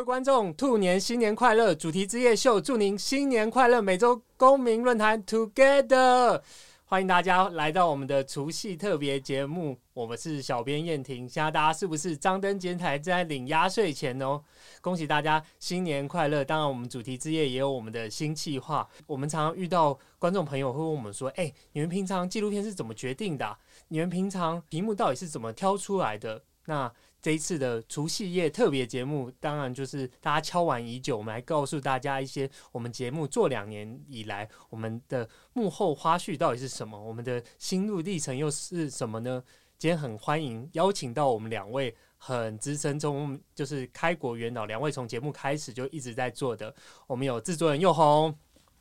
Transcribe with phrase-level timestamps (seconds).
[0.00, 1.74] 各位观众，兔年新年快乐！
[1.74, 3.82] 主题之夜秀，祝您新年快乐！
[3.82, 6.40] 每周公民论坛 Together，
[6.86, 9.78] 欢迎大家来到我们的除夕特别节目。
[9.92, 14.42] 我们是小编燕婷，现在大家是不是张灯结彩在领压岁钱哦？
[14.80, 16.42] 恭喜大家新年快乐！
[16.42, 18.88] 当然，我们主题之夜也有我们的新计划。
[19.06, 23.54] 我们常常遇到观众朋友会问我们说：“哎，你们平常纪录片是怎么决定的？
[23.88, 26.90] 你们平常题目到底是怎么挑出来的？”那
[27.22, 39.42] 这一次的除夕夜特别节目，当然就是大家敲完已久，我们来告诉大家一些我们节目做两年以来我们的幕后花絮到底是什么，我们的心路历程又是什么呢？
[39.78, 46.74] 今天很欢迎邀请到我们两位很资深中，就是开国元老，两位从节目开始就一直在做的。
[47.06, 48.34] 我们有制作人又红，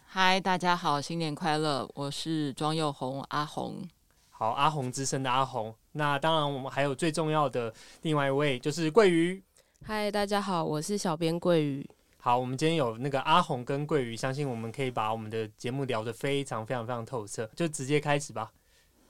[0.05, 3.87] 嗨，大家好，新年快乐，我是庄又红，阿红。
[4.29, 5.75] 好，阿红资深的阿红。
[5.91, 9.41] 那当然，我们还有最重要的另外一位，就是桂鱼。
[9.83, 11.89] 嗨，大家好，我是小编桂鱼。
[12.17, 18.51] 好，我们今天有那个阿红跟桂鱼，相信我们可以把我们的节目聊得非常非常非常透彻，就直接开始吧。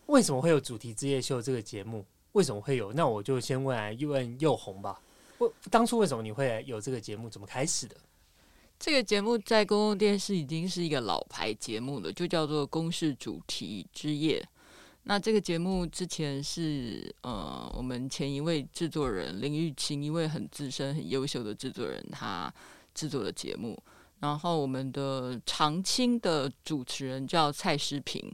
[0.06, 2.06] 为什么会有主题之夜秀这个节目？
[2.31, 2.94] 为什么会有？
[2.94, 5.02] 那我就先问来问又红吧。
[5.38, 7.30] 我当初为什么你会有这个节目？
[7.30, 7.96] 怎么开始的？
[8.80, 14.40] 这个节目在公共电视已经是一个老牌节目了，就叫做《公视主题之夜》。
[15.03, 22.53] 那这个节目之前是呃，我们前一位制作人林玉清，一位很资深、很优秀的制作人，他
[22.94, 23.81] 制作的节目。
[24.19, 28.31] 然后我们的常青的主持人叫蔡诗平。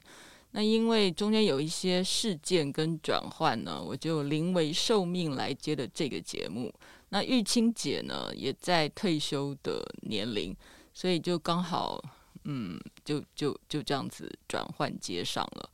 [0.51, 6.73] 那因为中间有一些事件跟转换呢，我就临危受命来接的这个节目。
[7.09, 10.55] 那玉清姐呢，也在退休的年龄，
[10.93, 12.03] 所以就刚好
[12.45, 15.69] 嗯，就就就这样子转换接上了。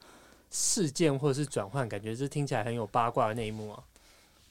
[0.51, 3.83] 事件或者是转换，感觉这听起来很有八卦的那一幕啊！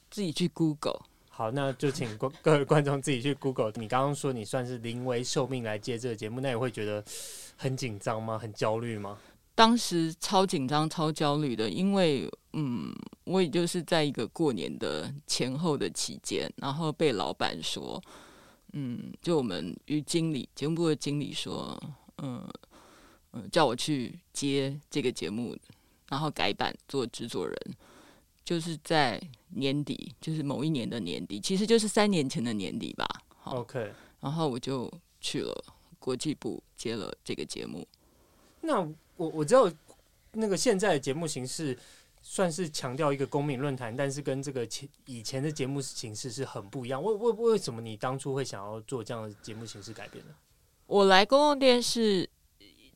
[0.09, 0.99] 自己去 Google。
[1.29, 3.71] 好，那就请各 各位观众自己去 Google。
[3.75, 7.03] 你刚刚说你算是临危受命来接这个节目，那你会觉得
[7.55, 8.37] 很紧张吗？
[8.37, 9.17] 很焦虑吗？
[9.55, 18.01] 当时超紧张、超焦虑的，因为嗯，我也就是在一个过年的前后的期间，然后被老板说，
[18.73, 21.81] 嗯，就我们与经理节目部的经理说，
[22.17, 22.43] 嗯
[23.33, 25.55] 嗯，叫我去接这个节目。
[26.11, 27.57] 然后改版做制作人，
[28.43, 29.17] 就是在
[29.51, 33.07] 年底，就是某一年的年底，其实就是三年前的年底吧。
[33.45, 34.91] OK，然后我就
[35.21, 35.63] 去了
[35.99, 37.87] 国际部接了这个节目。
[38.59, 38.81] 那
[39.15, 39.71] 我我知道
[40.33, 41.79] 那个现在的节目形式
[42.21, 47.01] 算是强调一个公民论坛，但是跟这个前以前的节目形式是很不一样。
[47.01, 50.33] 为为为什么你当初会想要做这样的节目形式改变呢？
[50.87, 52.29] 我来公共电视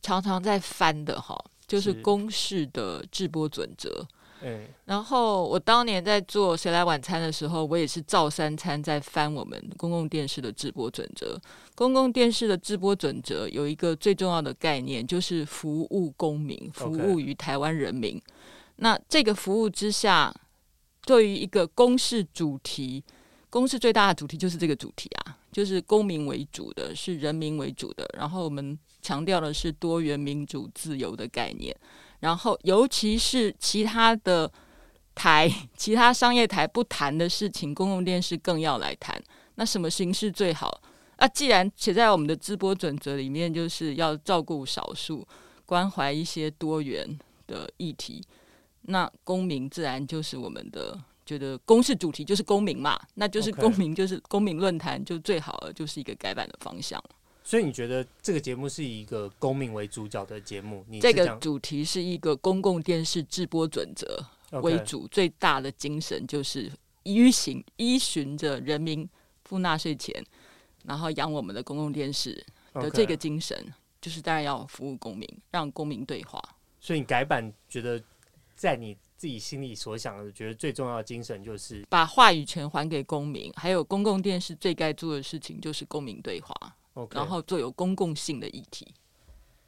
[0.01, 1.41] 常常在翻的哈。
[1.67, 4.05] 就是公式的制播准则，
[4.41, 11.39] 嗯，然后我当年在做《谁来晚餐》的时候，我也是照三餐在翻我们公共电视的制播准则。
[11.73, 18.21] 公共电视的制播准则有一个最重要的概念，就是服务公民，服务于台湾人民。
[18.77, 20.33] 那这个服务之下，
[21.05, 23.03] 对于一个公视主题，
[23.55, 28.05] 公司最大的主题就是这个主题啊，就是公民为主的，是人民为主的。
[28.17, 28.77] 然后我们。
[29.05, 31.71] 强调的是多元、民主、自由的概念，
[32.21, 34.51] 然后尤其是其他的
[35.13, 39.23] 台、 其他商业台不谈的事情，公共电视更要来谈。
[39.57, 40.81] 那什么形式最好？
[41.17, 45.23] 啊，既然写在我们的直播准则里面，就是要照顾少数，
[45.67, 47.07] 关怀一些多元
[47.45, 48.23] 的议题，
[48.81, 57.03] 那公民自然就是我们的觉得公视主题就是公民嘛，那就是公民就是公民论坛就最好了，就是一个改版的方向。
[57.43, 60.83] 所以你觉得这个节目是以一个公民为主角的节目？
[60.89, 64.23] 你这个主题是一个公共电视制播准则
[64.61, 66.71] 为主，最大的精神就是
[67.03, 69.07] 依循依循着人民
[69.43, 70.25] 付纳税钱，
[70.85, 72.43] 然后养我们的公共电视
[72.73, 73.55] 的这个精神，
[74.01, 76.41] 就是当然要服务公民，让公民对话。
[76.79, 78.01] 所以你改版，觉得
[78.55, 86.53] 在你自己心里所想的，觉得最重要的精神就是把话语权还给公民，还有公共电视最该做的事情就是公民对话。
[86.93, 87.15] Okay.
[87.15, 88.87] 然后做有公共性的议题。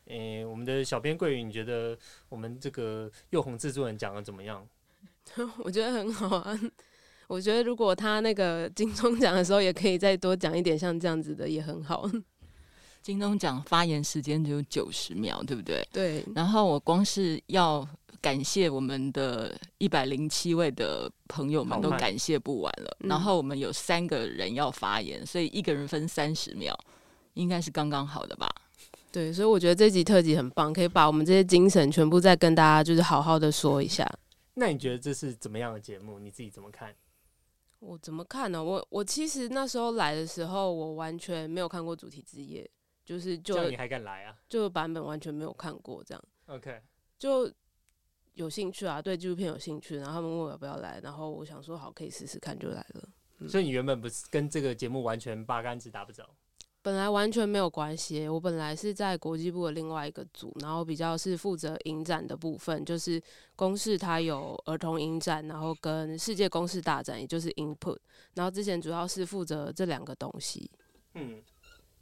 [0.06, 1.98] 诶、欸，我们的小编桂云，你觉得
[2.30, 4.66] 我们这个又红制作人讲的怎么样？
[5.60, 6.58] 我觉得很好啊。
[7.28, 12.10] 我觉得如果他那个金钟奖的时候，也可以再多讲一点像这样子的，也很好。
[13.04, 15.86] 金钟奖发言时间只有九十秒，对不对？
[15.92, 16.24] 对。
[16.34, 17.86] 然后我光是要
[18.22, 22.98] 感谢我们的一百零七位的朋友们，都感谢不完了。
[23.02, 26.78] 然后我们有三个人要发言，所以一个人分三十秒。
[27.34, 28.50] 应该是刚刚好的吧？
[29.12, 34.12] 对，所以我觉得这集特辑很棒，可以把我们这些精神全部再跟大家就是好好的说一下。
[34.56, 36.18] 那你觉得这是怎么样的节目？
[36.18, 36.96] 你自己怎么看？
[37.78, 38.64] 我怎么看呢？
[38.64, 42.68] 我我其实那时候来的时候，我完全没有看过主题之夜，
[43.06, 44.36] 就是就你还敢来啊？
[44.50, 46.24] 就版本完全没有看过，这样。
[46.48, 46.82] OK，
[47.20, 47.48] 就
[48.38, 53.10] 有兴趣啊，对纪录片有兴趣，然后他们问我要不要来，然后我想说好，可以试试看，就来了。
[53.40, 56.24] 嗯、所以你原本不是跟这个节目完全八竿子打不着？
[56.84, 63.22] 本来完全没有关系，我本来是在国际部的另外一个组，然后比较是负责影展的部分，就是
[63.58, 67.98] 公视它有儿童影展，然后跟世界公视大展，也就是 Input，
[68.36, 70.72] 然后之前主要是负责这两个东西。
[71.16, 71.42] 嗯，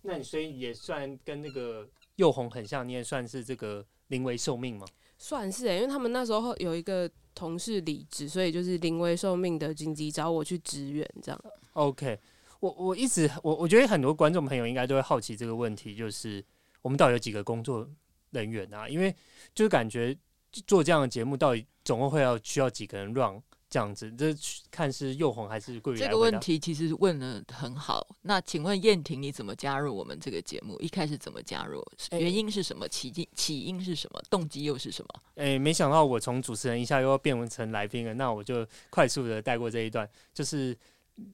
[0.03, 1.87] 那你所以也算跟那个
[2.17, 4.85] 幼红很像，你也算是这个临危受命吗？
[5.17, 11.41] 算是诶、因为他们那时候有一个同事离职，所以就是临危受命的紧急找我去支援这样。
[11.73, 12.19] OK。
[12.61, 16.43] 我我一直我我觉得很多观众朋友应该都会好奇这个问题，就是
[16.81, 17.87] 我们到底有几个工作
[18.31, 18.89] 人员啊？
[18.89, 19.13] 因为
[19.53, 20.17] 就是感觉
[20.65, 23.39] 做这样的节目，到底总共会要需要几个人 run
[23.75, 24.09] 这样子？
[24.13, 24.33] 这
[24.71, 26.01] 看是幼红还是桂圆？
[26.01, 28.07] 这个问题其实问的很好。
[28.21, 30.79] 那请问燕婷，你怎么加入我们这个节目？
[30.79, 31.85] 一开始怎么加入？
[32.11, 32.87] 原因是什么？
[32.87, 34.21] 起因起因是什么？
[34.29, 35.21] 动机又是什么？
[35.35, 40.77] 诶、欸，没想到我从主持人一下又要变成来宾了，那我就快速的带过这一段，就是。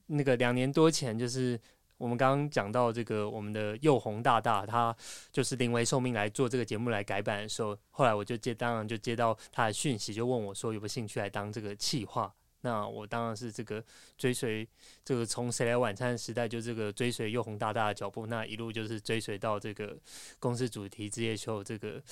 [0.06, 1.60] 那个两年多前，就是
[2.02, 4.94] 我们刚刚讲到这个我们的祐宏大大，他
[5.30, 12.34] 就是临危受命来做这个节目来改版的时候，后来我就接，当然就接到他的讯息，就问我说有没有兴趣来当这个企划。
[12.62, 13.80] 那我当然是这个
[14.18, 14.68] 追随
[15.04, 19.96] 这个从谁来晚餐时代，就这个追随祐宏大大的脚步，那一路就是追随到这个
[20.40, 22.02] 公司主题之夜秀，这个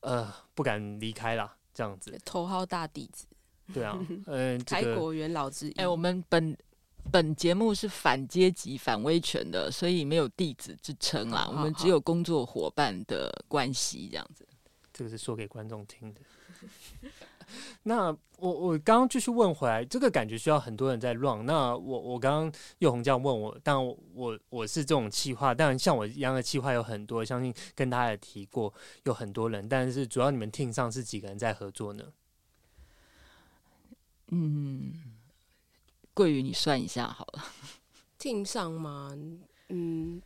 [0.00, 2.14] 呃不敢离开了，这样子。
[2.26, 3.26] 头号大弟子。
[3.72, 5.72] 对啊，嗯、呃，这个、开国元老之一。
[5.78, 6.54] 哎、我们本。
[7.10, 11.48] 本节目是反阶级、反威权的，所以没有弟子之称啦。
[11.50, 14.46] 我们只有工作伙伴的关系，这样子。
[14.92, 16.20] 这个是说给观众听的。
[17.82, 21.44] 那我我刚刚继续问回来，这个感觉需要很多人在 run。
[21.46, 32.04] 那我我刚刚又红这样问我，但我我，我是这种企划，但像我一样的企划有很多，相信跟大家也提过有很多人，但是主要你们 team 上是几个人在合作呢？
[34.28, 35.09] 嗯。
[36.20, 37.42] 桂鱼，你算一下好了。
[38.18, 39.10] team 上吗？
[39.70, 40.20] 嗯，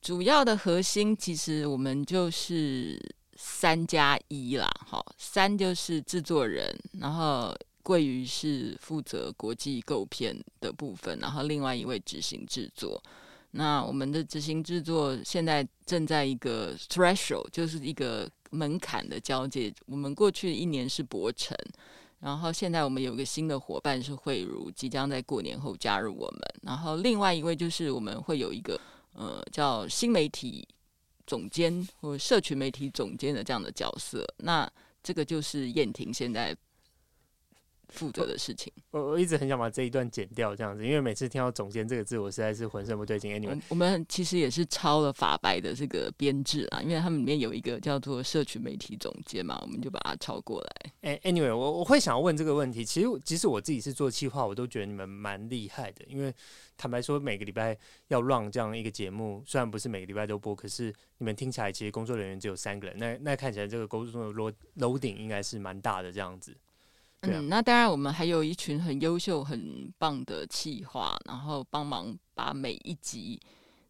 [0.00, 2.96] 主要的核心其实我们就是
[3.34, 4.70] 三加一啦。
[4.86, 7.52] 好，三就是制作人，然后
[7.82, 13.02] 桂鱼是负责国际构片的部分，然后另外一位执行制作。
[13.50, 19.74] 那我们的执行制作现在正在一个 threshold，就是一个门槛的交界。
[19.86, 21.56] 我们过去一年是博成。
[22.20, 26.40] 然后现在我们有个新的伙伴是慧如，即将在过年后加入我们。
[26.62, 28.80] 然后另外一位就是我们会有一个
[29.12, 30.66] 呃叫新媒体
[31.26, 34.26] 总监或社群媒体总监的这样的角色。
[34.38, 34.70] 那
[35.02, 36.56] 这个就是燕婷现在。
[37.88, 43.32] 负责的事情，我我一直很想把这一段剪掉，这样子，因为每次听到“总监”这个字，我实在是浑身不对劲。
[43.34, 50.92] Anyway，我们其实也是抄了法白的这个编制啊，因为他们里面有一个叫做社群媒体总监嘛，我们就把它抄过来。
[51.00, 56.32] 哎，Anyway，我我会想要问这个问题，其实即使我自己是做企划，我都觉得你们蛮厉害的，因为
[56.76, 57.76] 坦白说，每个礼拜
[58.08, 66.54] 要 run 这样一个节目，虽然不是每个礼拜都播，可是你们听起来其实工作人员只有三个人，那那看起来这个工作的 load loading 应该是蛮大的这样子。
[67.22, 73.40] 嗯，那当然，我们还有一群很优秀、很棒的企划，然后帮忙把每一集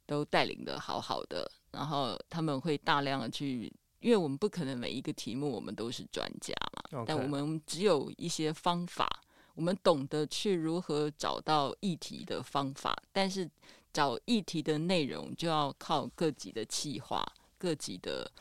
[0.06, 1.50] 都带领的好好的。
[1.70, 3.70] 然后他们会大量的去，
[4.00, 9.06] 因为我们不可能每一个题目我们都是专家嘛.但我们只有一些方法，
[9.54, 12.97] 我们懂得去如何找到议题的方法。
[13.12, 13.49] 但是
[13.92, 17.23] 找议题的内容就要靠各级的企划、
[17.58, 18.32] 各级的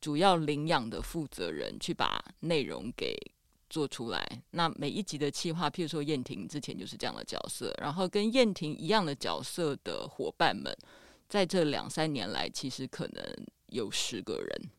[0.00, 3.16] 主要领养的负责人去把内容给。
[3.68, 10.74] 做出来，那每一集的企划，譬如说燕婷之前就是这样的角色，然后跟燕婷一样的角色的伙伴们，
[11.28, 13.22] 在这两三年来，其实可能
[13.66, 14.70] 有十个人。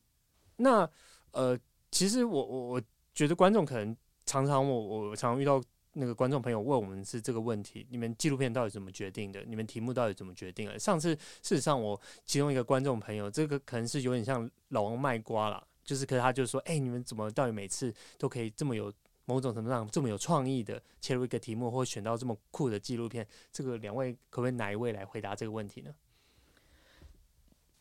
[0.58, 0.90] 那
[1.32, 1.58] 呃，
[1.92, 2.82] 其实我我我
[3.14, 5.62] 觉得观众可能常常我我常常遇到
[5.94, 9.44] 那个观众朋友问我们是这个问题：你们纪录片到底怎么决定的？
[9.46, 10.78] 你们题目到底怎么决定的？
[10.80, 15.66] 上次事实上，我其中一个观众朋友，这个可能是有点像老王卖瓜了。
[15.90, 18.94] 就是，可是他就说，哎、欸，你们怎么到底每次都可以这么有
[19.26, 23.28] 某种程度上这么有创意的切入一个题目，或选到这么酷的纪录片？
[23.52, 25.96] 这个两位可不可以哪一位来回答这个问题呢？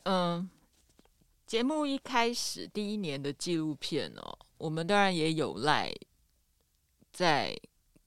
[0.04, 0.48] 嗯，
[1.46, 5.92] 节目一开始第一年的纪录片哦，我们当然也有赖
[7.12, 7.54] 在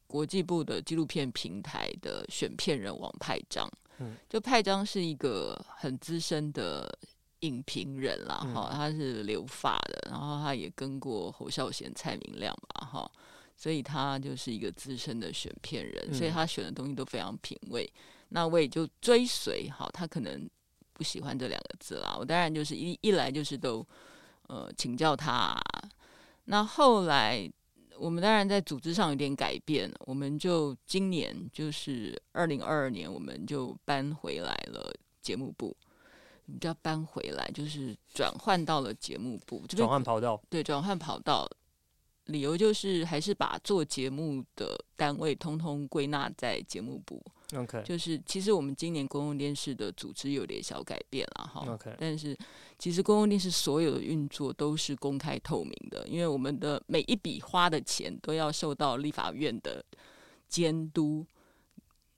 [0.07, 3.71] 国际部的纪录片平台的选片人王派章。
[3.99, 6.97] 嗯，就派章是一个很资深的。
[7.41, 13.11] 影评人啦，哈，他是留法的，然后他也跟过侯孝贤、蔡明亮吧，哈，
[13.55, 17.87] 所以他就是一个资深的选片人，嗯、所以他选的东西都非常品味。
[18.29, 20.49] 那我也就追随，好，他可能
[20.93, 22.15] 不喜欢这两个字啦。
[22.17, 23.85] 我当然就是一一来就是都
[24.47, 25.61] 呃请教他、啊。
[26.45, 27.51] 那后来
[27.97, 35.75] 我们当然在组织上有点改变，我们就今年就是二零二二年，我们就搬回来了节目部。
[36.51, 40.41] 比较搬回来，就是转换到了节目部，转换跑道。
[40.49, 41.49] 对，转换跑道，
[42.25, 47.23] 理由就是还是把做节目的单位通通归纳在节目部。
[47.55, 51.65] OK，就是其实我们今年公共电视的组织有点小改变了哈。
[51.67, 52.37] OK，但是
[52.79, 59.83] 其实公共电视所有的运作都是公开透明的，因为我们的每一笔花的钱都要受到立法院的
[60.47, 61.25] 监督。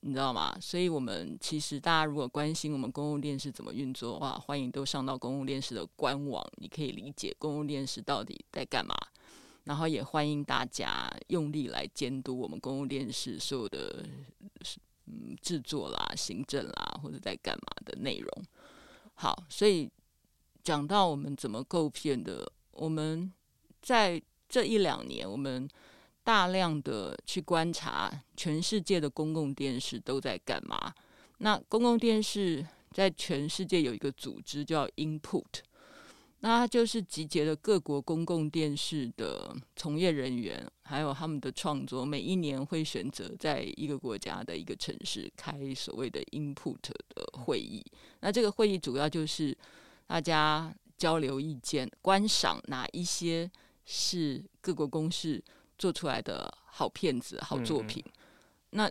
[0.06, 0.54] 你知道吗？
[0.60, 8.94] 所以，我们其实大家如果关心我们公共电视怎么运作的话，欢迎都上到公共电视的官网，你可以理解公共电视到底在干嘛。
[9.64, 14.04] 然后，也欢迎大家用力来监督我们公共电视所有的
[15.06, 18.44] 嗯制作啦、行政啦，或者在干嘛的内容。
[19.14, 19.90] 好，所以
[20.62, 23.32] 讲到我们怎么构片的，我们
[23.80, 24.20] 在
[24.50, 25.66] 这一两年，我们。
[26.24, 30.92] 大量的去观察全世界的公共电视都在干嘛？
[31.38, 35.44] 那公共电视在全世界有一个组织叫 Input，
[36.40, 42.06] 那它就是集结了各国公共电视的从业人员，还有他们的创作。
[42.06, 47.84] 每一年会选择在一个国家的一个城市开所谓的 Input 的会议。
[48.20, 49.54] 那这个会议主要就是
[50.06, 53.50] 大家交流意见，观赏哪一些
[53.84, 55.44] 是各国公视。
[55.78, 58.04] 做出来的好片子、好作品，
[58.70, 58.90] 那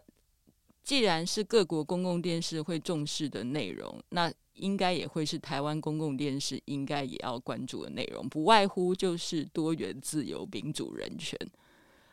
[0.83, 11.39] 既然是各国公共电视会重视的内容，那应该也会是台湾公共电视应该也要关注的内容，不外乎就是多元、自由、民主、人权，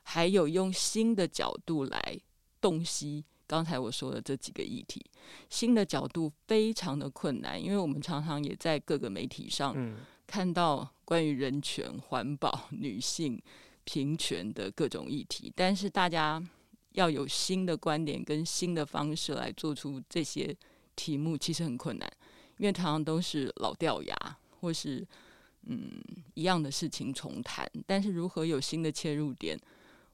[0.05, 2.21] 还有用新的角度来
[2.61, 5.05] 洞悉刚才我说的这几个议题。
[5.49, 9.77] 新的角度非常的困难，因为我们常常也在各个媒体上
[10.27, 13.43] 看到关于人权、环保、女性。
[13.93, 16.41] 平权的各种议题，但是大家
[16.93, 20.57] 要有新的观点跟新的方式来做出这些
[20.95, 22.09] 题目，其实很困难，
[22.59, 25.05] 因为常常都是老掉牙，或是
[25.67, 26.01] 嗯
[26.35, 27.69] 一样的事情重谈。
[27.85, 29.59] 但是如何有新的切入点，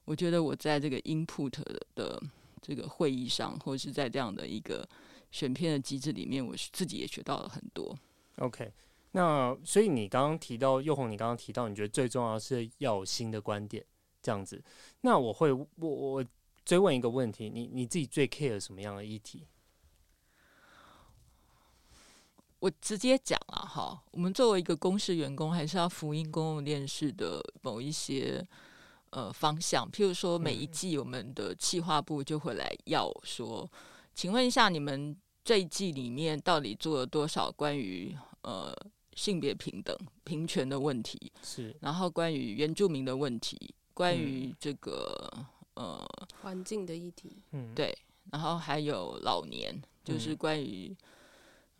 [0.05, 1.53] 我觉得我在这个 input
[1.93, 2.19] 的
[2.59, 4.89] 这个会议上，或是在这样的一个
[5.29, 7.95] 选片的机制里面，我自己也学到了很多。
[8.37, 8.71] OK。
[9.17, 13.83] 那所以你刚刚提到又红，你刚刚提到你觉得最重要是要有新的观点
[14.21, 14.63] 这样子。
[15.01, 16.23] 那我会我我
[16.63, 19.47] 追问一个问题，你你自己最 care 什么样的议题？
[22.59, 28.47] 我直接讲了哈，我们作为一个公司员工，还是要福音公共电视的某一些
[29.09, 29.89] 呃方向。
[29.91, 33.67] 譬如说，每一季我们的企划部就会来要说，
[34.13, 38.71] 请问一下，你们这一季里面到底做了多少关于呃？
[39.17, 45.27] 性别平等、平权的问题是，然后关于原住民的问题，关于这个、
[45.73, 47.97] 嗯、呃环境的议题，嗯，对，
[48.31, 50.95] 然后还有老年，就是关于、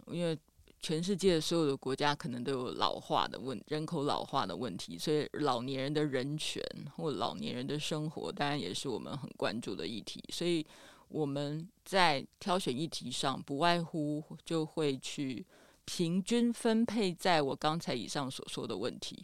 [0.07, 0.35] 嗯，因为
[0.79, 6.59] 全世界所有的国家可能都有老化的问，人口老化的问题，所以老年人的人权
[6.95, 10.23] 或老年人的生活，当然也是我们很关注的议题。
[10.33, 10.65] 所以
[11.07, 15.45] 我们在挑选议题上，不外乎就会去。
[15.89, 19.23] 平均分配在我刚才以上所说的问题，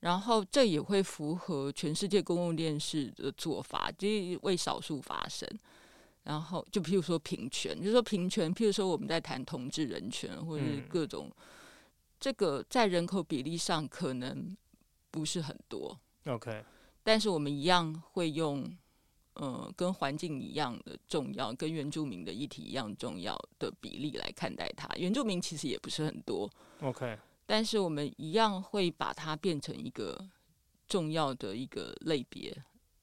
[0.00, 5.48] 然后这也会符合全世界公共电视的做法，就是为少数发声。
[6.24, 11.30] 然后就譬如说平权，就是说平权，譬如说我们在谈同志人权或者是各种，
[12.18, 14.56] 这个在人口比例上可能
[15.12, 15.96] 不是很多。
[16.26, 16.64] OK，
[17.04, 18.76] 但是我们一样会用。
[19.40, 24.88] 嗯，跟环境一样的重要，跟原住民的议题一样重要的比例来看待它。
[24.96, 26.50] 原住民其实也不是很多
[26.80, 30.26] ，OK，但是我们一样会把它变成一个
[30.88, 32.56] 重要的一个类别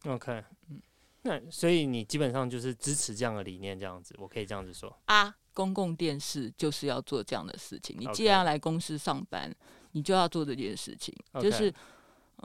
[0.06, 0.44] ，OK。
[0.70, 0.82] 嗯，
[1.22, 5.36] 那所以你基本上就是支持这样的理念，这样子，我可以这样子说啊。
[5.54, 7.96] 公共电视就是要做这样的事情。
[8.00, 9.56] 你既然来公司上班，
[9.92, 11.72] 你就要做这件事情.就是。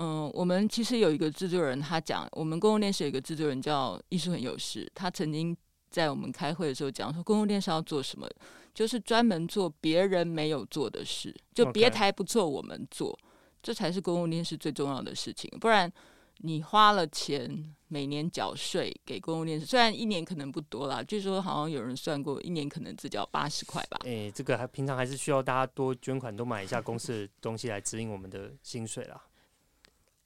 [0.01, 5.57] 嗯，我们其实有一个制作人，他讲，我们公共电视有一个制作人叫艺术很有事，他曾经
[5.91, 8.29] 在我们开会的时候讲说，公共电视要做什么，
[8.73, 13.19] 就是专门做别人没有做的事，就别台不做，我们做.
[13.61, 15.51] 这才是公共电视最重要的事情。
[15.61, 15.93] 不然
[16.39, 23.99] 你花了钱，每年缴税给公共电视，虽然一年可能不多啦，据说好像有人算过，一年可能只缴八十块吧。
[24.05, 29.21] 诶、欸，这个还平常还是需要大家多捐款，多买一下公司的东西来指引我们的薪水啦。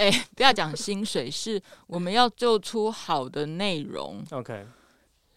[0.02, 4.20] 哎、欸，不要讲薪水，是我们要做出好的内容。
[4.32, 4.66] OK，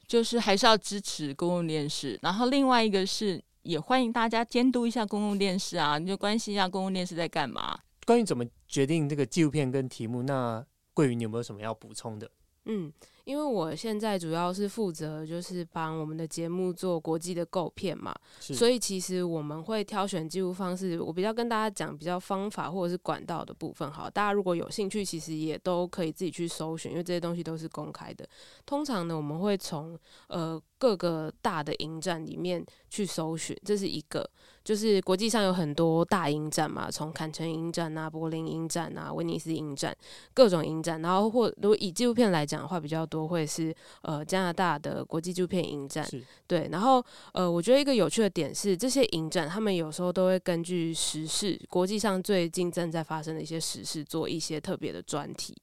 [0.07, 2.17] 就是还是要支持公共电视。
[2.23, 7.77] 然后另外一个是，也欢迎大家监督一下公共电视啊，你就关心一下公共电视在干嘛。
[8.07, 12.27] 关于怎么决定这个纪录片跟题目，那桂云你有没有什么要补充的？
[12.65, 12.91] 嗯。
[13.23, 21.01] 因为我现在主要是负责就是帮我们的节目做国际的构片嘛，所以其实我们会挑选记录方式。
[21.01, 28.29] 我比较跟大家讲比较方法或者是管道的部分，好，大家如果有兴趣，其实也都可以自己去搜寻，因为这些东西都是公开的。
[28.63, 34.29] 通常呢，我们会从呃各个大的影展里面去搜寻，这是一个。
[34.65, 39.95] 就是国际上有很多大影展嘛，从坎城影展啊、柏林影展啊、威尼斯影展，
[40.33, 40.99] 各种影展。
[41.03, 46.03] 然后或如果以纪录片来讲的话，比较多会是呃加拿大的国际纪录片影展。
[46.47, 46.67] 对。
[46.71, 47.01] 然后
[47.33, 55.55] 呃，我觉得一个有趣的点是，这些影展他们有时候都会根据时事，国际上最近正在发生的一些时事，做一些特别的专题。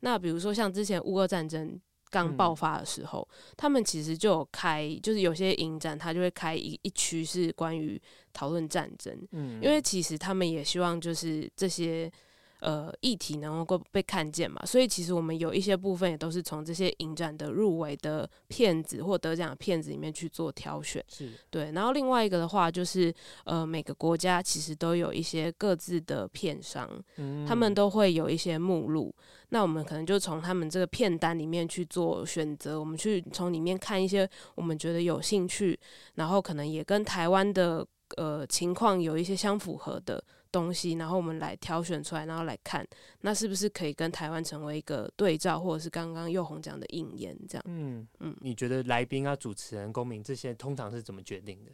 [0.00, 1.80] 那比如说像之前乌俄战争。
[2.12, 8.00] 刚爆发的时候，嗯，他们其实就有开，就是有些影展，他就会开一一区是关于
[8.34, 12.12] 讨论战争，嗯，因为其实他们也希望就是这些
[12.62, 21.72] 呃议题能够被看见嘛，所以其实我们有一些部分也都是从这些影展的入围的片子或得奖的片子里面去做挑选，是对。
[21.72, 23.12] 然后另外一个的话就是
[23.44, 29.14] 呃每个国家其实都有一些各自的片商，嗯，他们都会有一些目录。
[29.48, 35.78] 那我们可能就从他们这个片单里面去做选择，我们去从里面看一些我们觉得有兴趣，
[36.14, 42.86] 然后可能也跟台湾的呃情况有一些相符合的东西，然后我们来挑选出来，然后来看，
[43.22, 47.64] 那是不是可以跟台湾成为一个对照，或者是刚刚佑红讲的应验这样？
[47.66, 51.72] 嗯嗯，你觉得来宾啊、主持人、公民这些通常是怎么决定的？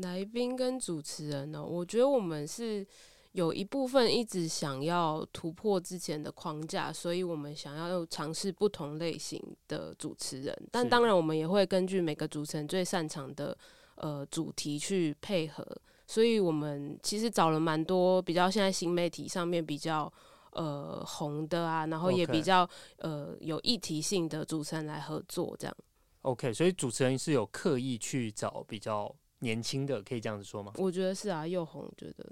[0.00, 1.64] 来宾跟主持人呢？
[1.64, 2.84] 我觉得我们是。
[3.32, 10.56] 有一部分一直想要突破之前的框架，所以我们想要尝试不同类型的主持人。
[10.72, 13.54] 但当然，我们也会根据每个主持人最擅长的
[13.96, 15.62] 呃主题去配合。
[16.06, 20.12] 所以我们其实找了蛮多比较现在新媒体上面比较
[20.52, 25.76] 呃红的啊，然后也比较呃有议题性的主持人来合作这样。
[26.22, 30.72] OK，所以主持人是有刻意去找比较年轻的，可以这样子说吗？
[30.76, 32.24] 我觉得是啊，又红觉得。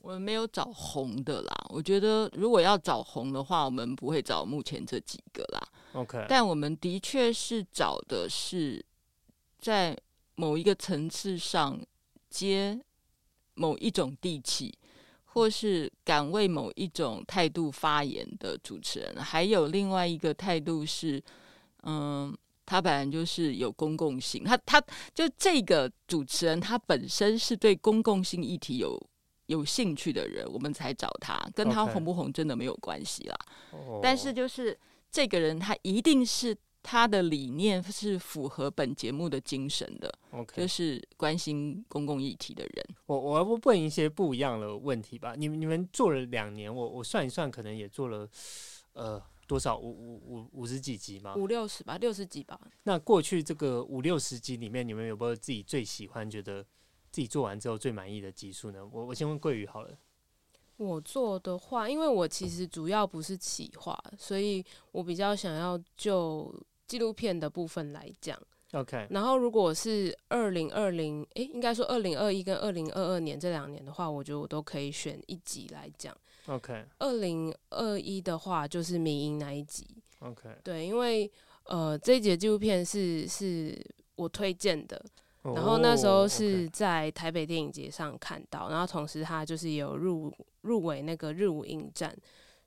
[0.00, 5.68] 我们没有找红的啦，我觉得如果要找红的话，我们不会找目前这几个啦。
[5.92, 8.82] OK，但我们的确是找的是
[9.58, 9.98] 在
[10.36, 11.78] 某一个层次上
[12.30, 12.78] 接
[13.54, 14.72] 某一种地气，
[15.24, 19.16] 或是敢为某一种态度发言的主持人。
[19.16, 21.22] 还有另外一个态度是，
[21.82, 22.36] 嗯，
[22.66, 24.80] 他本来就是有公共性，他他
[25.14, 29.00] 就这个主持人，他本身是对公共性议题有。
[29.48, 33.34] 有兴趣的人，我们才找他，跟他红不红真的没有关系啦。
[34.02, 34.78] 但是就是
[35.10, 36.54] 这个人，他一定是
[36.90, 40.10] 他的理念是符合本节目的精神的。
[40.32, 40.56] Okay.
[40.56, 42.86] 就是关心公共议题的人。
[43.04, 45.34] 我我要不问一些不一样的问题吧。
[45.36, 48.26] 你们你们做了两年，我我算一算，可能也做了
[48.94, 51.34] 呃多少五五五五十几集吗？
[51.36, 52.58] 五六十吧，六十几吧。
[52.84, 56.64] 那过去这个五六十集里面，你们有没有自己最喜欢觉得？
[57.10, 58.86] 自己做完之后最满意的集数呢？
[58.86, 59.98] 我我先问桂宇好了。
[60.76, 66.54] 我做的话，因为我其实主要不是企划，所以我比较想要就
[66.88, 68.36] 纪录片的部分来讲。
[68.72, 69.06] OK。
[69.10, 76.16] 然后如果是二零二零，诶，应该说二零二一跟二零二二年这两年的话，我觉得我都可以选一集来讲。
[76.46, 76.84] OK。
[76.98, 79.86] 二零二一的话就是民营那一集。
[80.18, 80.48] OK。
[80.64, 81.30] 对，因为
[81.64, 83.78] 呃这一集纪录片是是
[84.16, 85.00] 我推荐的。
[85.54, 88.72] 然后那时候是在台北电影节上看到，oh.
[88.72, 90.30] 然后同时它就是有入
[90.62, 92.14] 入围那个日舞影展，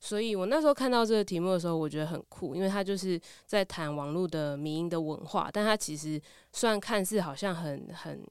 [0.04, 6.20] 所以我那时候看到这个题目的时候，我觉得很酷，因为他就是在谈网络的民营的文化，但他其实
[6.52, 8.22] 虽然看似好像很很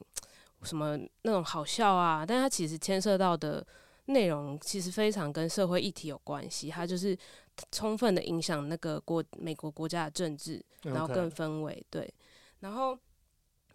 [0.63, 3.65] 什么那种好笑啊，但他其实牵涉到的
[4.05, 7.17] 内容其实非常跟社会议题有关系，他就是
[7.71, 12.13] 充分的影响那个国美国国家的政治，然后更氛围.对，
[12.59, 12.99] 然后。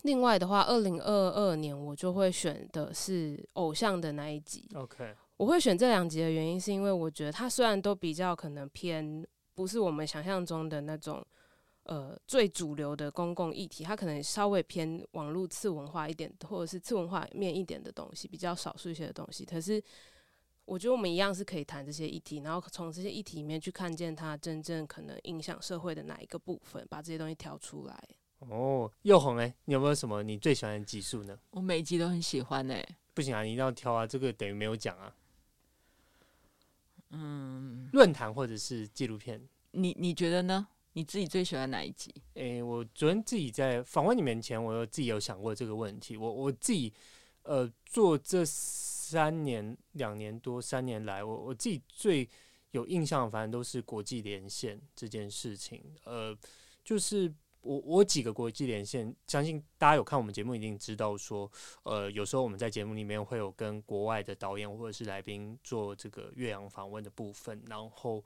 [0.02, 4.68] 另外的话，二零二二年我就会选的是偶像的那一集。
[4.74, 11.24] OK，我会选这两集的原因是因为我觉得它虽然都比较可能偏不是我们想象中的那种
[11.84, 19.44] 呃最主流的公共议题，它可能稍微偏网络次文化一点，或者是次文化面一点的东西，比较少数一些的东西。
[19.44, 19.82] 可是
[20.64, 28.02] 我觉得我们一样是可以谈这些议题，然后从这些议题里面去看见它真正可能影响社会的哪一个部分，把这些东西挑出来。
[28.38, 29.54] 哦，又红哎！
[29.66, 31.38] 你有没有什么你最喜欢的集数呢？
[31.50, 32.86] 我每一集都很喜欢哎。
[33.14, 35.14] 不行啊，你一定要挑啊，这个等于没有讲啊。
[37.10, 39.40] 嗯，论坛或者是纪录片，
[39.72, 40.66] 你你觉得呢？
[40.92, 42.10] 你自己最喜欢哪一集？
[42.34, 46.16] 诶、欸，我昨天自己在访问你们前，我有自己有想过这个问题。
[46.16, 46.90] 我我自己
[47.42, 52.26] 呃做这三年两年多三年来，我我自己最
[52.70, 55.84] 有印象，反正都是国际连线这件事情。
[56.04, 56.34] 呃，
[56.82, 57.30] 就是
[57.66, 61.50] 我我几个国际连线，相信大家有看我们节目，一定知道说，
[61.82, 68.22] 呃，有时候我们在节目里面会有跟国外的导演或者是来宾做这个岳阳访问的部分，然后。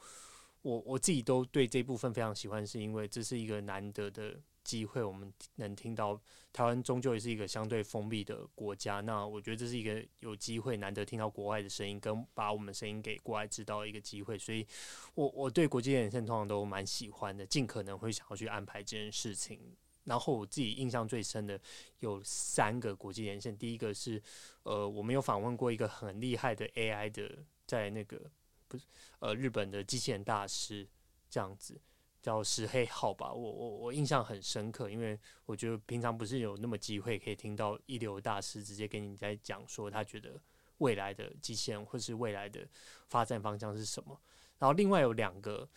[0.63, 6.21] 我我自己都对这部分非常喜欢，是因为这是一个难得的机会，我们能听到
[6.53, 9.01] 台湾终究也是一个相对封闭的国家。
[9.01, 14.39] 那我觉得这是一个有机会难得听到国外的声音，跟把我们声音给国外知道的一个机会。
[14.39, 14.67] 所以
[15.15, 19.61] 我我对国际连线通常都蛮喜欢的，尽可能会想要去安排这件事情。
[20.05, 21.61] 然后我自己印象最深的
[22.01, 24.23] 有三个国际连线，第一个是
[24.63, 28.31] 呃，我们有访问过一个很厉害的 AI 的，在那个。
[28.67, 28.85] 不是，
[29.19, 30.87] 呃，日本的机器人大师
[31.29, 31.81] 这样子
[32.23, 40.41] 叫石黑浩吧，我我我印象很深刻，因为我觉得平常不是有那么机会可以听到一流大师直接跟你在讲说他觉得
[40.79, 42.67] 未来的机器人或是未来的
[43.09, 44.21] 发展方向是什么，
[44.59, 45.69] 然后另外有两个。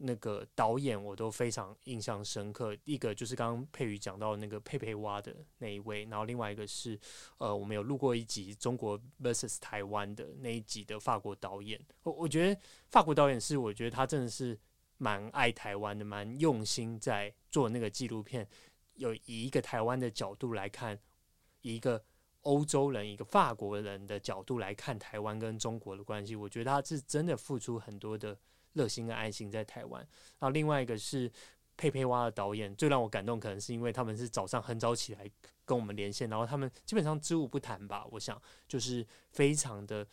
[0.00, 6.96] 那个导演我都非常印象深刻，一个就是刚刚佩瑜讲到那个佩佩蛙的那一位，然后另外一个是
[7.38, 12.60] 呃，我们有录过一集中国 vs 台湾的那一集的法国导演，我我觉得
[12.92, 14.56] 法国导演是我觉得他真的是
[14.98, 18.46] 蛮爱台湾的，蛮用心在做那个纪录片，
[18.94, 20.98] 有以一个台湾的角度来看，
[21.62, 22.04] 一个
[22.42, 28.38] 欧洲人、一个法国人的角度来看台湾跟中国的关系，我觉得他是真的付出很多的。
[28.74, 30.00] 热心跟爱心在台湾，
[30.38, 31.28] 然后另外一个是
[31.76, 35.28] 佩佩蛙的导演，最让我感动，可能是因为他们是早上很早起来
[35.64, 40.06] 跟我们连线，然后他们基本上知无不谈吧，我想就是非常的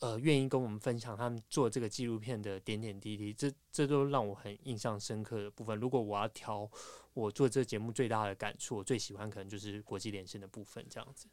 [0.00, 5.78] 呃愿意跟我们分享他们做这个纪录片的点点滴滴，这这都让我很印象深刻的部分。
[5.78, 6.70] 如果我要挑
[7.14, 11.26] 我做这个节目最大的感触，我最喜欢可能就是国际连线的部分，这样子。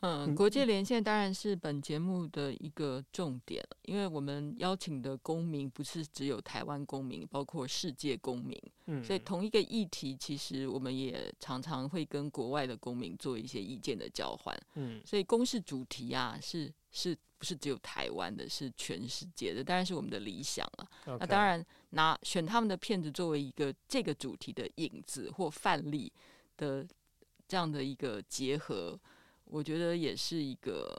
[0.00, 8.60] 嗯，国际连线当然是本节目的一个重点，因为我们邀请的公民不是只有台湾公民，包括世界公民。
[8.84, 14.54] 嗯，所以同一个议题，其实我们也常常会跟国外的公民做一些意见的交换。
[14.74, 20.88] 嗯，所以公示主题啊，是是不是只有台湾的，是全世界的，当然是我们的理想了。
[21.18, 26.12] 那当然拿选他们的片子作为一个这个主题的影子或范例
[26.58, 26.86] 的
[27.48, 29.00] 这样的一个结合。
[29.48, 30.92] 我觉得也是一个，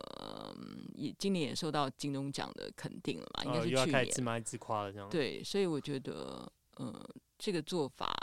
[0.55, 3.85] 嗯也今年也受到金钟奖的肯定了嘛，应该是去年。
[3.85, 5.09] 又要开始自卖自夸了这样。
[5.09, 6.93] 对，所以我觉得，嗯，
[7.37, 8.15] 这个做法，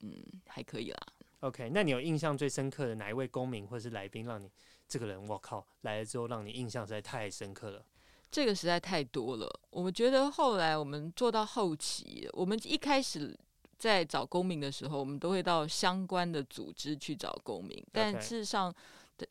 [0.00, 0.98] 嗯，还可以啦。
[1.40, 4.50] OK，那你有印象最深刻的哪一位公民或者是来宾，让你
[4.86, 7.82] 这个人，我靠，来了之后让你印象实在太深刻了？
[8.30, 9.60] 这个实在太多了。
[9.70, 13.34] 我们觉得后来我们做到后期，我们一开始
[13.78, 18.72] 在找公民的时候，我们都会到相关的组织去找公民，但事实上。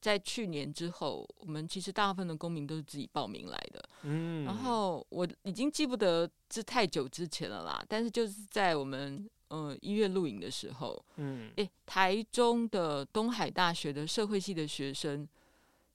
[0.02, 3.90] 在去年之后，我们其实大部分的公民都是自己报名来的。
[4.04, 7.84] 嗯，然后我已经记不得这太久之前了啦。
[7.88, 15.28] 但是就是在我们呃一月录影的时候，嗯，诶，台中的东海大学的社会系的学生，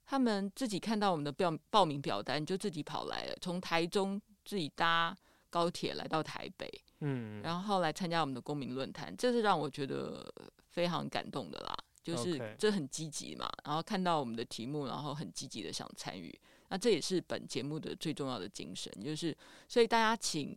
[0.06, 5.16] 他们自己看到我们的报报名表单，就自己跑来了，从台中自己搭
[5.50, 6.68] 高铁来到台北，
[7.00, 10.32] 嗯，然后来参加我们的公民论坛，这是让我觉得
[10.68, 11.76] 非常感动的啦。
[12.04, 16.38] 就是这很积极嘛，然后看到我们的题目，然后很积极的想参与，
[16.68, 19.34] 那这也是本节目的最重要的精神，就是
[19.66, 20.54] 所以大家请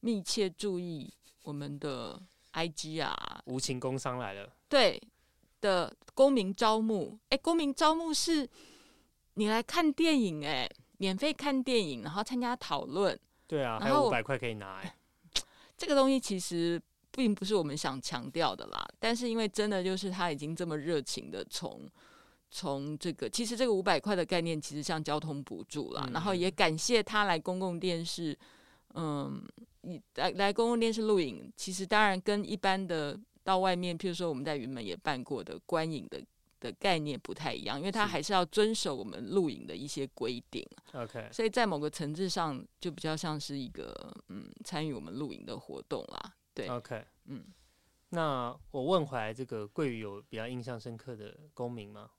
[0.00, 1.10] 密切注意
[1.44, 2.20] 我们的
[2.52, 5.02] IG 啊，无情工商来了，对
[5.62, 8.46] 的公民招募，哎，公民招募是
[9.34, 14.94] 你来看电影，哎，免费看电影，然后参加讨论，对啊，还有五百块可以拿，哎，
[15.78, 16.78] 这个东西其实。
[17.12, 21.88] 并不是我们想强调的啦，但是因为真的就是他已经这么热情的从
[22.50, 28.36] 从这个，其实这个五百块的概念其实像交通补助啦，嗯、然后也感谢他来公共电视，
[28.94, 29.42] 嗯，
[30.16, 36.22] 来来公共电视录影，其实当然跟一般的到外面，譬如说我们在云门也办过的观影的
[36.60, 40.64] 的概念不太一样，因为他还是要遵守我们录影的一些规定。
[40.92, 46.34] OK，所以在某个层次上就比较像是一个嗯参与我们录影的活动啦。
[46.54, 47.44] 对，OK，嗯，
[48.10, 52.10] 那我问回来，这个桂鱼有比较印象深刻的公民吗？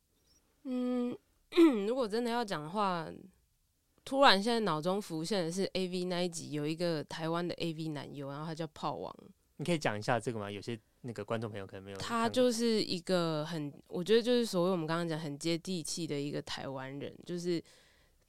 [0.63, 1.15] 嗯，
[1.87, 3.07] 如果真的要讲的话，
[4.03, 9.15] 突然现在脑中浮现的是 AV 那一集，有一个台湾的 AV 男优，然后他叫炮王。
[9.57, 10.49] 你可以讲一下这个吗？
[10.49, 11.97] 有些那个观众朋友可能没有。
[11.97, 17.63] 他就是一个很，我觉得就是所谓我们刚刚讲很接地气的一个台湾人，就是。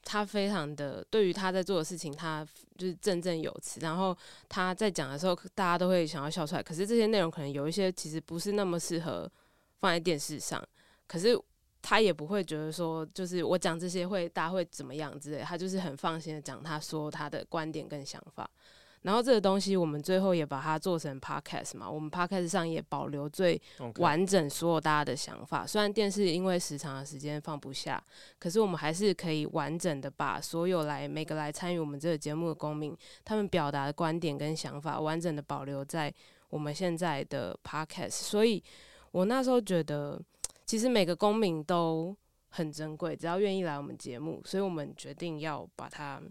[0.05, 3.81] 他非常的对于他在做的事情，他就是振振有词。
[3.81, 4.17] 然后
[4.49, 6.63] 他在讲的时候，大家都会想要笑出来。
[6.63, 9.31] 可是这些内容可能有一些其实不是那么适合
[9.79, 10.63] 放在电视上。
[11.07, 11.39] 可是
[11.83, 15.41] 他也不会觉得说，就是我讲这些会大家会怎么样之类。
[15.41, 18.49] 他就是很放心的讲他说他的观点跟想法。
[19.05, 21.89] 然后这个东西，我们最后也把它做成 podcast 嘛。
[21.89, 23.61] 我们 podcast 上也保留最
[23.97, 25.67] 完整所有大家的想法。
[25.67, 28.03] 虽然电视因为时长的时间放不下，
[28.39, 36.11] 可是我们还是可以完整的把所有来每个来参与我们这个节目的公民，他们表达的观点跟想法，完整的保留在
[36.49, 38.11] 我们现在的 podcast。
[38.11, 38.65] 所以
[39.11, 40.19] 我那时候觉得，
[40.65, 42.17] 其实每个公民都
[42.49, 46.23] 很珍贵，只要愿意来我们节目，所以我们决定要把它，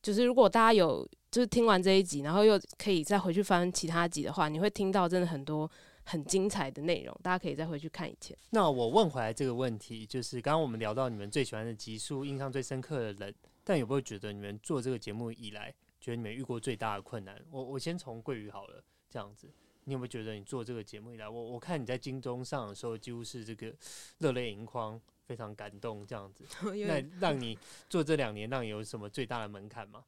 [0.00, 1.04] 就是如果大家有。
[1.36, 5.70] 就是听完这一集，然后又可以再回去翻其他集的话，你会听到真的很多
[6.02, 8.34] 很精彩的内容，大家可以再回去看以前。
[8.48, 15.70] 那我问回来这个问题，就是刚刚我们聊到你们最喜欢的集数，印象最深刻的人，但有没有觉得你们做这个节目以来，
[16.00, 17.38] 觉得你们遇过最大的困难？
[17.50, 19.46] 我我先从桂鱼好了，这样子，
[19.84, 23.70] 你有没有觉得你做这个节目以来，我我看你在金钟上的时候，几乎是这个
[24.20, 26.46] 热泪盈眶，非常感动这样子。
[26.86, 27.58] 那让你
[27.90, 30.02] 做这两年，让你有什么最大的门槛吗？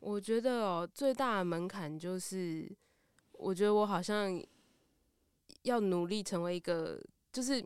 [0.00, 2.70] 我觉得哦，最大的门槛就是，
[3.32, 4.42] 我觉得我好像
[5.62, 7.00] 要努力成为一个，
[7.32, 7.64] 就是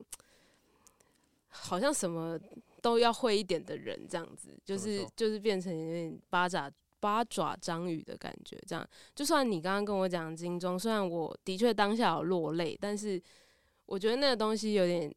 [1.48, 2.38] 好像什么
[2.82, 6.70] 都要会一点的人，这样子，就是就是变成有点八爪
[7.00, 8.60] 八爪章鱼的感觉。
[8.66, 13.22] 这样，就算你刚刚跟我讲金钟，虽然我的确当下有落泪，但是
[13.86, 15.14] 我觉得那个东西有点。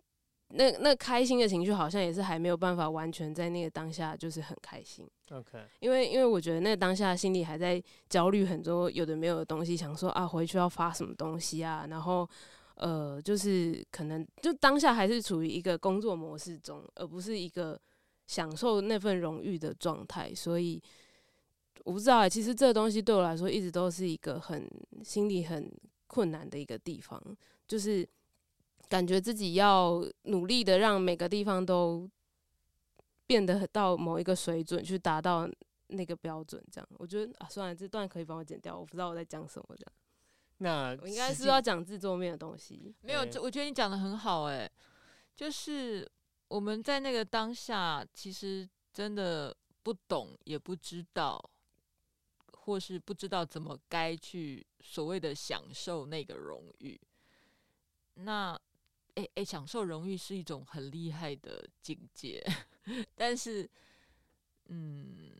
[0.49, 5.05] 那那开心的情绪好像也是还没有办法完全在那个当下就是很开心。
[5.31, 12.27] OK，因为因为我觉得那个当下心里还在焦虑很多有的没有的东西，想说啊回去要发什么东西啊，然后
[12.75, 17.77] 呃就是可能就当下还是处于一个工作模式中，而不是一个
[18.25, 20.33] 享受那份荣誉的状态。
[20.33, 20.81] 所以
[21.83, 24.65] 我不知道欸，其实这个东西对我来说一直都是一个很
[25.03, 25.69] 心里很
[26.07, 27.21] 困难的一个地方，
[27.67, 28.07] 就是。
[28.89, 32.09] 感觉自己要努力的让每个地方都
[33.25, 35.49] 变得到某一个水准，去达到
[35.87, 36.63] 那个标准。
[36.71, 38.77] 这样，我觉得啊，算了，这段可以帮我剪掉。
[38.77, 39.75] 我不知道我在讲什么。
[39.75, 39.93] 这样，
[40.59, 42.95] 那我应该是要讲制作面的东西。
[43.01, 44.43] 没有，我觉得你讲的很好。
[44.43, 44.71] 哎，
[45.35, 46.09] 就是
[46.47, 51.37] 我们在那个当下，其实真的不懂，也不知道，
[52.53, 56.97] 或是不知道怎么该去所谓的享受那个荣誉。
[58.13, 58.57] 那。
[59.17, 62.45] 诶、欸、诶、欸，享受荣誉是一种很厉害的境界，
[63.15, 63.67] 但是，
[64.65, 65.31] 嗯，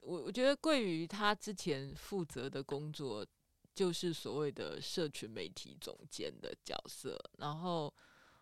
[0.00, 3.26] 我我觉得桂鱼他之前负责的工作
[3.74, 7.92] 就是所谓的社群媒体总监的角色，然后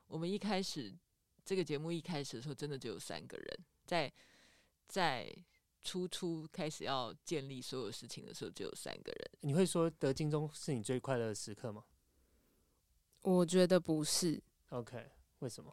[0.06, 0.96] 我们一开始
[1.44, 4.12] 这个节目一开始的时候，真的只有三个人，在
[4.87, 5.35] 在
[5.80, 9.30] 初初开始要建立所有事情的时候，只有三个人。
[9.40, 11.85] 你会说得金钟是你最快乐的时刻吗？
[13.22, 14.40] 我觉得不是。
[14.70, 14.98] OK，
[15.40, 15.72] 为什么？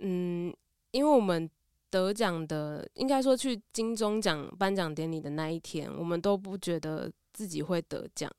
[0.00, 0.54] 嗯，
[0.90, 1.48] 因为我们
[1.90, 8.30] 得奖的，应该说去金钟奖颁奖典礼的那一天，我们都不觉得自己会得奖。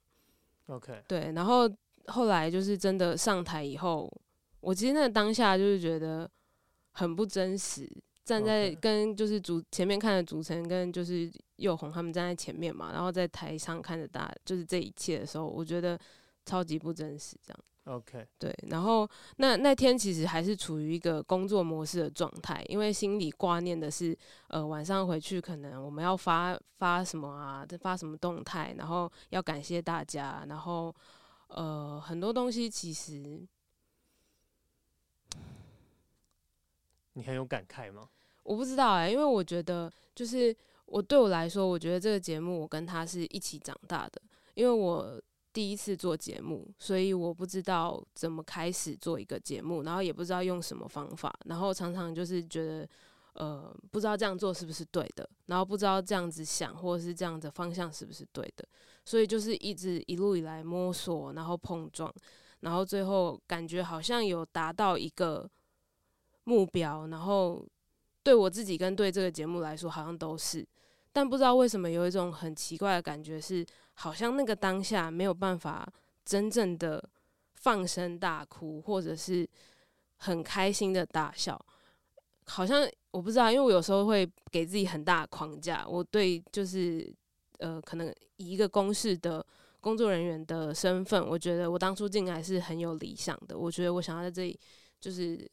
[0.68, 1.70] OK，对，然后
[2.08, 4.12] 后来就是真的上台以后，
[4.60, 6.30] 我其实那个当下就是觉得
[6.92, 7.90] 很不真实，
[8.26, 15.98] 站在跟就是主前面看的主持人跟就是佑红他们站在前面嘛，然后在台上看着大就是这一切的时候，我觉得
[16.46, 17.60] 超级不真实，这样。
[17.86, 24.18] OK，对，然后那那天其实还是处于一个工作模式的状态，因为心里挂念的是，
[24.48, 30.96] 呃，晚上回去可能我们要发发什么啊，发什么动态，然后要感谢大家，然后
[31.48, 33.46] 呃，很多东西其实
[37.12, 38.08] 你很有感慨吗？
[38.44, 44.22] 我不知道哎、欸，因为我觉得就是我对我来说，我觉得这个节目我跟他是一起长大的，
[44.54, 45.22] 因为我。
[45.54, 52.90] 第一次做节目，所以我不知道怎么开始做一个节目，然后也不知道用什么方法，然后常常就是觉得，
[53.34, 58.68] 呃，不知道这样做是不是对的，然后不知道这样子想或者是这样的方向是不是对的，
[59.06, 62.12] 所以就是一直一路以来摸索，然后碰撞，
[62.62, 65.48] 然后最后感觉好像有达到一个
[66.46, 67.64] 目标，然后
[68.24, 70.66] 对我自己跟对这个节目来说好像都是，
[71.14, 73.66] 但不知道为什么有一种很奇怪的感觉是。
[73.96, 75.88] 好像那个当下没有办法
[76.26, 77.08] 真正的
[77.54, 79.48] 放声大哭，或者是
[80.18, 81.64] 很开心的大笑。
[82.46, 85.86] 好像我不知道，因为我有时候会给自己很大框架。
[85.88, 87.08] 我对就是
[87.60, 89.46] 呃，可能以一个公视的
[89.80, 93.56] 工作人员的身份，我觉得我当初进来是很有理想的。
[93.56, 94.60] 我觉得我想要在这里
[95.00, 95.48] 就是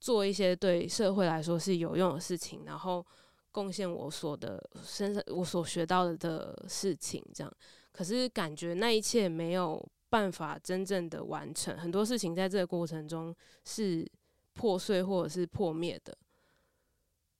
[0.00, 3.06] 做一些对社会来说是有用的事情，然后
[3.52, 7.52] 贡献我所的身上我所学到的的事情，这样。
[7.92, 13.34] 可是感觉那一切没有办法真正的完成，很多事情在这个过程中
[13.64, 14.10] 是
[14.54, 16.16] 破碎或者是破灭的。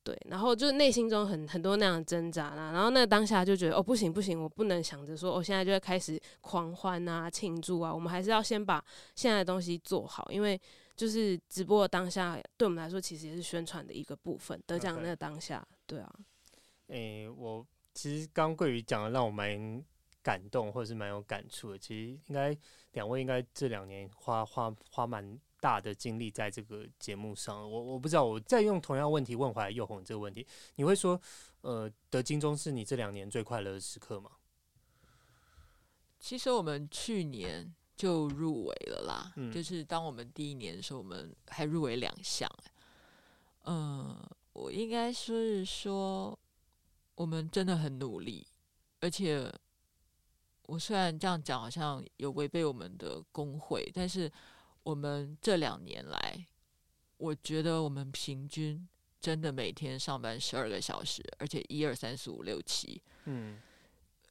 [0.03, 8.83] 对，然后就内心中很很多那样的挣扎啦，然后那当下就觉得哦不行不行，我不能想着说我、哦、现在就要开始狂欢啊庆祝啊，我们还是要先把
[9.15, 10.59] 现在的东西做好，因为
[10.95, 14.61] 就是直播的当下对我们来说其实也是宣传的一个部分。
[14.67, 16.15] 得奖那个当下.对啊。
[16.87, 19.83] 诶、欸，我其实刚桂宇讲的让我蛮
[20.23, 21.77] 感动，或者是蛮有感触的。
[21.77, 22.57] 其实应该
[22.93, 25.39] 两位应该这两年花花花蛮。
[25.63, 31.17] 大的精力在这个节目上，我我不知道，我再用同样问题问回来又红这个问题，你会说，
[31.61, 34.29] 呃，得金钟是你这两年最快乐的时刻吗？
[36.19, 42.49] 其实我们去年就入围了啦，嗯、就是当我们第一年的时候，我们还入围两项。
[43.61, 46.39] 嗯、呃，我应该说是说，
[47.15, 48.47] 我们真的很努力，
[49.01, 49.51] 而且
[50.67, 54.31] 我虽然这样讲好像有违背我们的工会，但是。
[54.85, 56.45] 我们这两年来，
[57.15, 58.85] 我觉得我们平均
[59.21, 63.61] 真的每天上班十二个小时，而且一二三四五六七，嗯，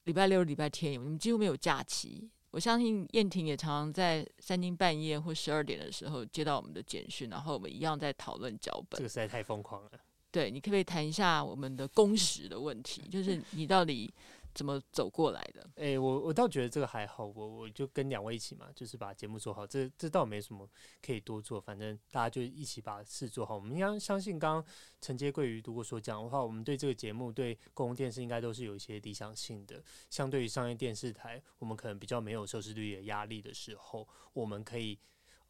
[0.05, 2.31] 礼拜六、礼拜天，我们几乎没有假期。
[2.51, 8.99] 我相信燕婷也常常在三更半夜或十二点的时候接到我们的简讯，然后我们一样在讨论脚本。
[8.99, 9.93] 这个实在太疯狂了。
[10.33, 13.03] 对，你可不可以谈一下我们的工时的问题？
[13.09, 14.13] 就是你到底。
[14.55, 15.67] 怎么走过来的？
[15.77, 20.69] 诶、我我倒觉得这个还好，我我就跟两位一起嘛，就是把节目做好，这这倒没什么
[21.01, 23.55] 可以多做，反正大家就一起把事做好。
[23.55, 29.83] 我们应该相信，刚刚承接桂鱼如果说讲的话，我们对这个节目、对公共电视应该都是有一些理想性的。
[30.11, 34.99] 相对于商业电视台，我们可能比较没有收视率的压力的时候，我们可以。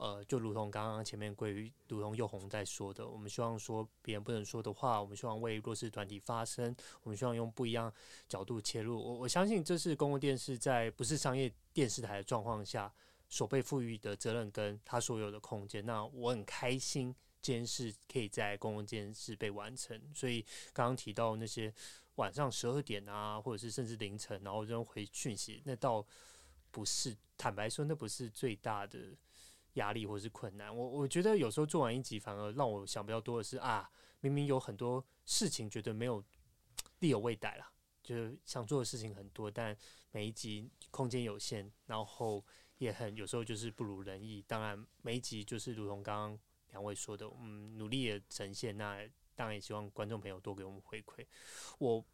[0.03, 7.93] 呃，就如同刚刚前面桂瑜，如同又红在说的，我们希望说别人不能说的话，我们希望为弱势团体发声，我们希望用不一样
[8.29, 9.01] 角度切入。
[9.01, 12.93] 我我相信这是公共电视在不是商业电视台的状况下
[13.29, 15.87] 所被赋予的责任跟他所有的空间。
[15.87, 19.97] 那我很开心这件事可以在公共电视被完成。
[20.13, 21.73] 所以刚刚提到那些
[22.17, 26.05] 晚上十二点啊，或者是甚至凌晨，然后扔回讯息，那倒
[26.73, 28.99] 不是，坦白说，那不是最大的。
[29.75, 36.23] 压力或是困难，我我觉得有时候做完一集，反而让我想比较多的是啊，明明有很多事情觉得没有
[36.99, 37.67] 力有未逮了，
[38.03, 39.75] 就是想做的事情很多，但
[40.11, 42.45] 每一集空间有限，然后
[42.77, 44.45] 也很有时候就是不如人意。
[44.47, 46.39] 当然每一集就是如同刚刚
[46.73, 51.25] 两位说的，嗯，努力的呈现，那当然也希望观众朋友多给我们回馈。
[51.79, 52.05] 我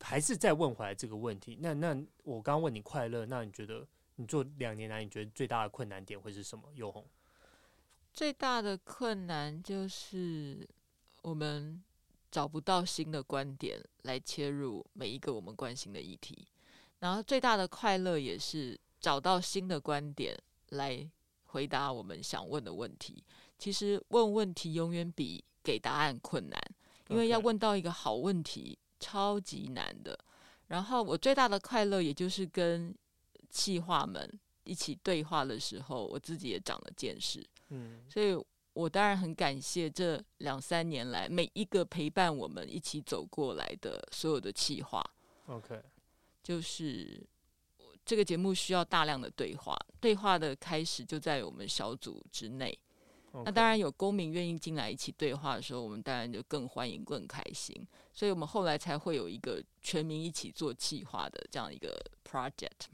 [0.00, 1.88] 还是再问回来这个问题，那那
[2.22, 3.86] 我刚刚问你快乐，那你觉得？
[4.20, 6.70] 你做两年来，你觉得最大的困难点会是什么？
[6.74, 7.06] 又红
[8.12, 10.68] 最大的困难就是
[11.22, 11.82] 我们
[12.30, 16.46] 找不到新的观点来切入每一个我们关心的议题，
[16.98, 20.36] 然后最大的快乐也是找到新的观点
[20.68, 21.08] 来
[21.46, 23.24] 回答我们想问的问题。
[23.56, 26.60] 其实问问题永远比给答案困难，
[27.08, 30.18] 因为要问到一个好问题超级难的。
[30.68, 32.94] 然后我最大的快乐也就是跟
[33.50, 37.44] 企划们一起对话的时候，我自己也长了见识。
[37.68, 38.36] 嗯，所以
[38.72, 45.04] 我当然很感谢这两三年来每一个陪伴我们一起走过来的所有的企划。
[45.46, 45.82] OK，
[46.42, 47.20] 就是
[48.04, 52.78] 这个节目需要大量的对话，对话的开始就在我们小组之内。
[53.44, 57.72] 那当然有公民愿意进来一起对话的时候，我们当然就更欢迎、更开心。
[58.12, 61.96] 所以我们后来才会有一个全民一起做计划的这样一个
[62.28, 62.88] project。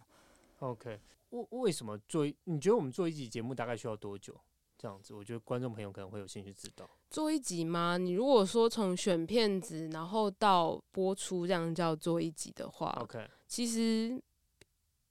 [0.60, 0.98] OK，
[1.30, 2.26] 为为什么做？
[2.44, 4.34] 你觉得我们做一集节目大概需要多久？
[4.78, 6.88] 这样子，我觉得观众朋友可能会有兴趣知道。
[7.08, 7.96] 做一集吗？
[7.96, 14.22] 你如果说从选片子，然后到播出，这样叫做一集的话，OK，其实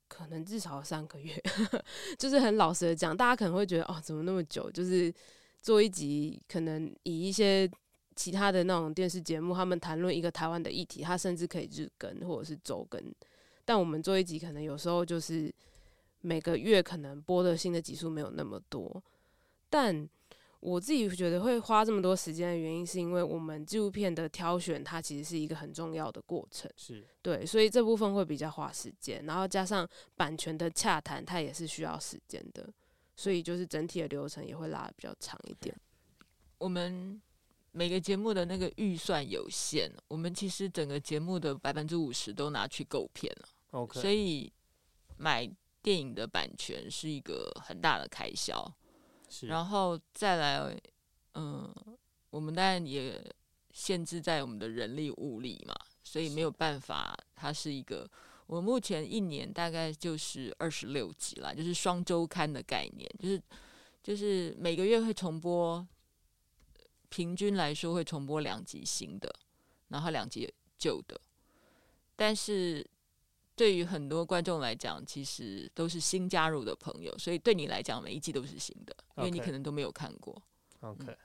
[0.07, 1.33] 可能至少三个月。
[2.19, 4.69] 就是很老实的讲，大家可能会觉得哦，怎么那么久？
[4.69, 5.11] 就是
[5.63, 7.67] 做一集，可能以一些
[8.15, 13.01] 其他的那种电视节目，他们谈论一个台湾的议题，它甚至可以日更或者是周更。
[13.65, 15.53] 但我们做一集，可能有时候就是
[16.21, 19.03] 每个月可能播的新的集数没有那么多。
[19.69, 20.07] 但
[20.59, 26.71] 我自己觉得会花这么多时间的原因，是因为我们纪录片的挑选，它其实是一个很重要的过程。
[26.77, 32.71] 是对，所以这部分会比较花时间，然后加上版权的洽谈，它也是需要时间的，
[33.15, 35.75] 所以就是整体的流程也会拉的比较长一点。
[36.59, 37.19] 我们。
[37.77, 43.49] 每个节目的那个预算有限，我们其实整个节目的百分之五十都拿去购片了。
[43.75, 44.51] OK，所以
[45.17, 45.45] 买
[45.81, 48.73] 电影的版权是一个很大的开销。
[49.27, 50.81] 是，然后再来，
[51.33, 51.73] 嗯，
[52.29, 53.21] 我们当然也
[53.71, 57.17] 限制在我们的人力物力嘛，所以没有办法。
[57.35, 58.09] 它是一个，
[58.47, 63.41] 我目前一年大概就是二十六集啦，就是双周刊的概念，就是
[64.01, 65.85] 就是每个月会重播，
[67.09, 69.35] 平均来说会重播两集新的，
[69.89, 71.19] 然后两集旧的。
[72.15, 72.87] 但是
[73.55, 80.35] 对于很多观众来讲，其实都是新加入的朋友，所以对你来讲，每一季都是新的，因为你可能都没有看过。
[80.81, 81.17] OK，哎、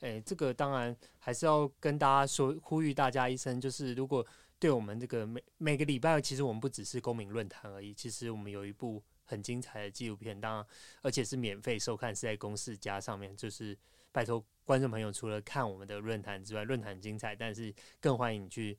[0.00, 4.26] 嗯欸，这个当然还是要跟大家说，呼吁大家一声，就是如果
[4.58, 10.66] 对我们这个每每个礼拜，其实我们不只是公民论坛而已，其实我们有一部很精彩的纪录片，当然
[11.02, 13.78] 而且是免费收看，是在公视+上面，就是
[14.10, 18.76] 拜托观众朋友，除了看我们的论坛之外，论坛精彩，但是更欢迎你去。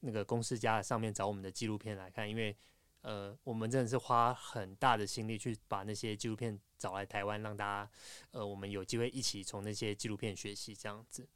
[0.00, 2.56] 那个公司家+上面找我们的纪录片来看，因为
[3.02, 7.90] 呃，我们真的是花很大的心力去把那些纪录片找来台湾，让大家
[8.30, 11.26] 呃，我们有机会一起从那些纪录片学习这样子。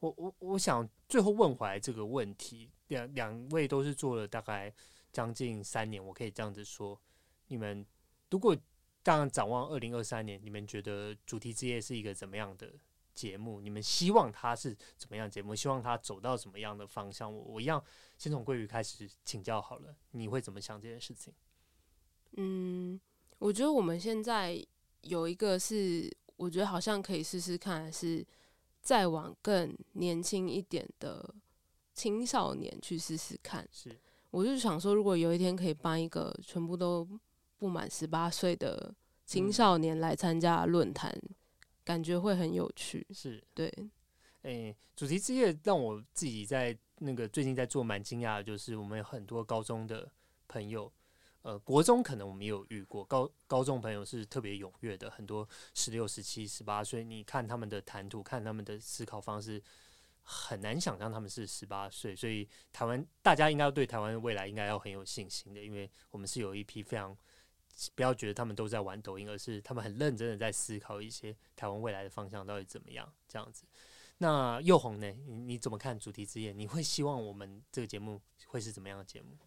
[0.00, 4.72] 我我我想最后问回来这个问题，两两位都是做了大概
[5.12, 6.98] 将近三年，我可以这样子说，
[7.48, 7.84] 你们
[8.30, 8.56] 如果
[9.02, 12.72] 当然展望二零二三年，你们觉得主题之夜是一个怎么样的？
[13.20, 15.54] 节目，你们希望他是怎么样节目？
[15.54, 17.30] 希望他走到什么样的方向？
[17.30, 17.84] 我我一样
[18.16, 19.94] 先从桂鱼开始请教好了。
[20.12, 21.34] 你会怎么想这件事情？
[22.38, 22.98] 嗯，
[23.38, 24.66] 我觉得我们现在
[25.02, 28.26] 有一个是，我觉得好像可以试试看，是
[28.80, 31.34] 再往更年轻一点的
[31.92, 33.68] 青少年去试试看。
[33.70, 33.94] 是，
[34.30, 37.06] 我就想说，如果有一天可以帮一个全部都
[37.58, 38.94] 不满十八岁的
[39.26, 41.14] 青少年来参加论坛。
[41.90, 43.66] 嗯感觉会很有趣，是对。
[44.42, 50.08] 诶、欸，主题之夜让我自己在那个最近在做蛮惊讶的，就是我们有很多高中的
[50.46, 50.90] 朋友，
[51.42, 59.60] 呃，国中可能我们也有遇过，高高中朋友是特别踊跃的，很多十六、十七、十八岁，你看他们的谈吐，看他们的思考方式，
[60.22, 62.14] 很难想象他们是十八岁。
[62.14, 67.18] 所以台湾大家应该对台湾的未来应该要很有信心的，因为我们是有一批非常。
[67.94, 73.64] 不要觉得他们都在玩抖音，而是他们很认真的在思考一些台湾未来的方向到底怎么样这样子。
[74.18, 75.10] 那又红呢？
[75.26, 76.52] 你你怎么看主题之夜？
[76.52, 79.38] 你会希望我们这个节目会是怎么样的节目？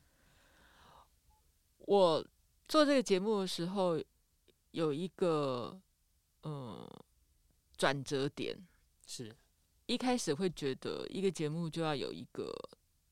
[1.77, 2.27] 我
[2.67, 4.01] 做这个节目的时候
[4.71, 5.79] 有一个
[6.41, 6.89] 嗯
[7.77, 8.57] 转折点，
[9.05, 9.35] 是
[9.85, 12.51] 一开始会觉得一个节目就要有一个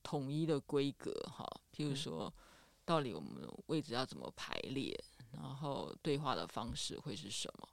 [0.01, 1.45] 统一的规格哈，
[1.75, 2.25] 譬如说。
[2.25, 2.47] 嗯
[2.83, 4.91] 到底我们位置要怎么排列？
[5.33, 7.67] 然后对话的方式会是什么？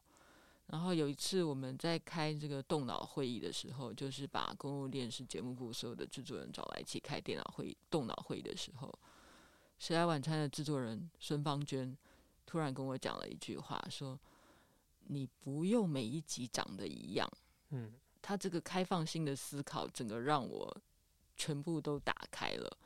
[0.66, 8.92] 然后有一次我们在开这个动脑会议的时候，就是把公共电视节目部所有的制作人找来一起开电脑会议、动脑会议的时候，
[9.78, 11.96] 谁来晚餐的制作人孙芳娟
[12.44, 14.18] 突然跟我讲了一句话，说
[15.09, 17.26] ：“你不用每一集长得一样。”
[17.70, 20.76] 嗯，他这个开放性的思考，整个让我
[21.34, 22.76] 全部都打开了。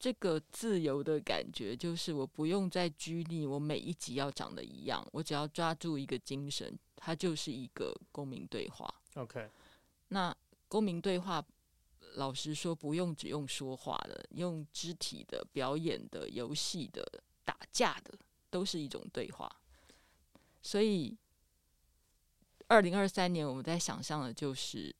[0.00, 8.92] 这个自由的感觉，就是我不用再拘泥，我每一集要长得一样，我只要抓住一个精神，它就是一个公民对话。
[9.16, 9.46] OK，
[10.08, 10.34] 那
[10.68, 11.44] 公民对话，
[12.14, 17.06] 老实说，不用只用说话的，用肢体的、表演的、游戏的、
[17.44, 19.54] 打架的，都是一种对话。
[20.62, 21.14] 所以，
[22.68, 24.96] 二零二三年我们在想象的就是，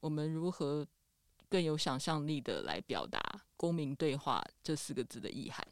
[0.00, 0.86] 我们如何
[1.50, 3.20] 更有想象力的来表达。
[3.62, 5.64] 公民对话这四个字的意涵，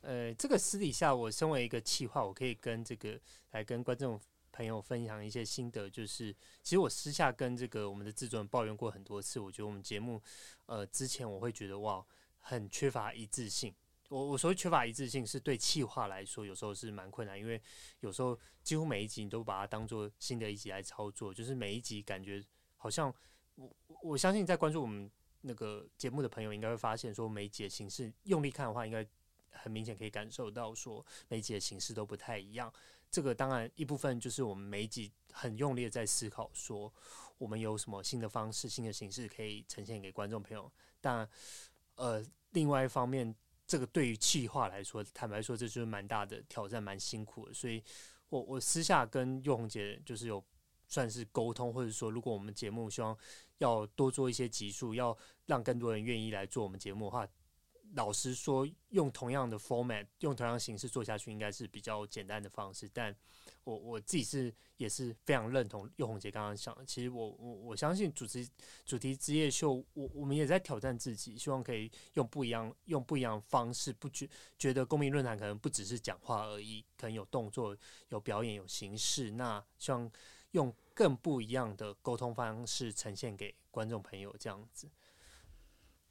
[0.00, 3.16] 呃，这个私底下我身为一个企划，我可以跟这个
[3.52, 5.88] 来跟观众朋友分享一些心得。
[5.88, 10.20] 就是其实我私下跟这个我们的制作人抱怨过很多次，我觉得我们节目
[10.66, 12.04] 呃之前我会觉得哇
[12.40, 13.72] 很缺乏一致性。
[14.08, 17.62] 我我所谓缺乏一致性，是对企划来说有时候是蛮困难，因为
[18.00, 22.44] 有时候几乎每一集你都把它当做新的一集来操作，就是每一集感觉
[22.76, 23.14] 好像
[23.54, 25.08] 我我相信在关注我们。
[25.46, 29.06] 那个节目的朋友应该会发现，说每集的形式用力看的话，应该
[29.50, 32.72] 很明显可以感受到，说每集的形式都不太一样。
[33.10, 36.92] 这个当然一部分就是我们每一集很用力在思考，说
[37.36, 40.72] 我们有什么新的方式、新的形式可以呈现给观众朋友。
[41.00, 41.28] 但
[41.96, 43.34] 呃，另外一方面，
[43.66, 47.52] 这个对于企划来说，坦白说，这就是蛮大的挑战，蛮辛苦的。
[47.52, 47.84] 所以
[48.30, 50.42] 我我私下跟祐红姐就是有。
[50.86, 53.16] 算是沟通，或者说，如果我们节目希望
[53.58, 55.16] 要多做一些集数，要
[55.46, 57.26] 让更多人愿意来做我们节目的话，
[57.94, 62.88] 老实说，用同样的 format，用同样形式做下去，应该是比较简单的方式。
[62.92, 63.14] 但
[63.62, 66.84] 我我自己是也是非常认同祐红姐刚刚讲的。
[66.84, 68.48] 其实我我我相信主持
[68.84, 74.28] 主题职业秀，我我们也在挑战自己，希望可以用不一样用不一样方式，不觉
[74.58, 77.76] 觉得公民论坛可能不只是讲话而已，可能有动作、
[78.08, 79.30] 有表演、有形式。
[79.30, 80.10] 那希望
[80.50, 84.90] 用更不一样的沟通方式呈现给观众朋友这样子。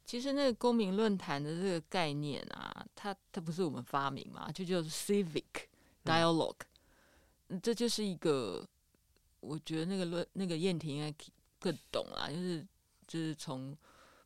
[0.06, 5.44] 其实那个公民论坛的这个概念啊，它它不是我们发明嘛，就叫做 civic
[6.04, 6.60] dialogue，
[7.48, 8.68] 嗯，这就是一个，
[9.40, 11.26] 我觉得那个论那个燕婷应该
[11.58, 12.68] 更懂啊，就是
[13.08, 13.76] 就是从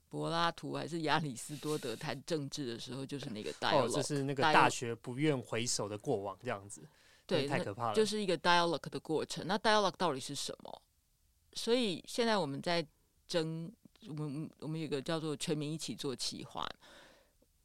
[0.09, 6.81] 柏拉图还是亚里士多德谈政治的时候，就是那个 dialogue，哦，就是那个大学不愿回首的过往这样子，
[7.27, 9.45] 对，太可怕了，就是一个 dialogue 的过程。
[9.45, 10.81] 那 dialogue 到底是什么？
[11.53, 12.83] 所以现在我们在
[13.27, 13.71] 争。
[14.07, 16.67] 我们我们有个叫做“全民一起做企划”。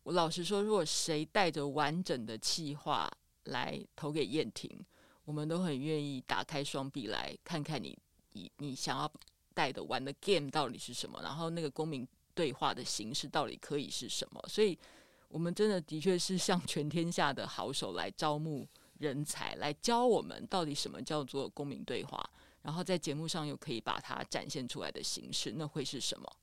[0.04, 3.10] 我老实说，如果谁带着完整的企划
[3.44, 4.68] 来投给燕婷，
[5.24, 7.96] 我们都很愿意打开双臂来看看你
[8.32, 9.10] 你你想要
[9.54, 14.42] 带的玩的 game 到底是什么，然后那个公民对话的形式到底可以是什么。
[14.48, 14.76] 所以，
[15.28, 18.66] 我们真的的确是向全天下的好手来招募
[18.98, 22.28] 人才，来教我们到底什么叫做公民对话。
[22.62, 26.36] 然后在节目上又可以把它展现出来的形式，那会是什么？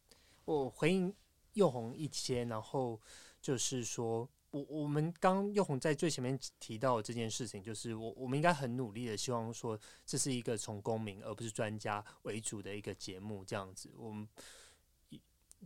[0.45, 1.13] 我回应
[1.53, 2.99] 宥宏一些，然后
[3.41, 14.27] 就是说，我我们刚宥宏在最前面提到这件事情，就是我我们应该很努力的，希望说这是一个从公民而不是专家为主的一个节目，这样子，我们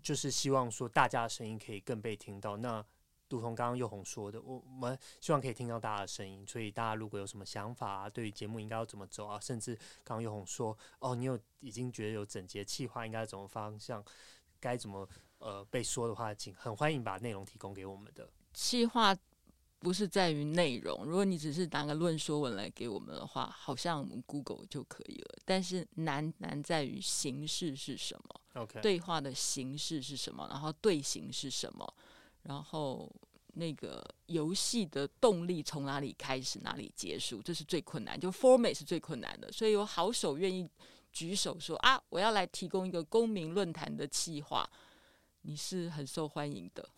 [0.01, 2.57] 就是希望说大家的声音可以更被听到。
[2.57, 2.83] 那
[3.29, 14.03] 如同刚刚又红说的，我们希望可以听到大家的声音，所以大家如果有什么想法啊，对于节目应该要怎么走啊，甚至刚刚宥宏说，哦，你有已经觉得有整洁气划应该怎么方向，
[14.59, 15.09] 该怎么
[15.39, 18.29] 呃被说的话，请很欢迎把内容提供给我们的。
[18.53, 19.17] 气划
[19.79, 25.39] 不是在于内容，如果你只是拿个论说文来给我们的话，好像我们 Google 就可以了。
[25.43, 31.91] 但是难难在于形式是什么，OK，对话的形式是什么，然后队形是什么。
[32.43, 33.09] 然后
[33.53, 39.51] 那个游戏的动力从哪里开始，哪里结束，这是最困难，就 format 是最困难的。
[39.51, 40.67] 所以有好手愿意
[41.11, 44.69] 举手说啊，我要来提供一个公民论坛的企划，
[45.43, 46.89] 你是很受欢迎的。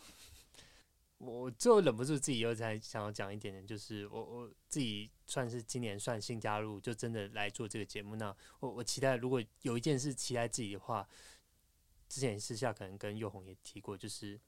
[1.18, 8.16] 我就忍不住自己又在想要讲一点点，就是我我自己算是今年算新加入，就真的来做这个节目。
[8.16, 11.08] 那我我期待，如果有一件事期待自己的话，
[12.08, 14.40] 之前私下可能跟佑宏也提过，就是。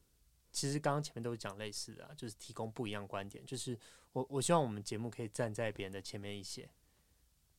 [0.58, 3.46] 其实刚刚前面都是讲类似的啊，就是提供不一样观点。
[3.46, 3.78] 就是
[4.12, 6.68] 我我希望我们节目可以站在别人的前面一些，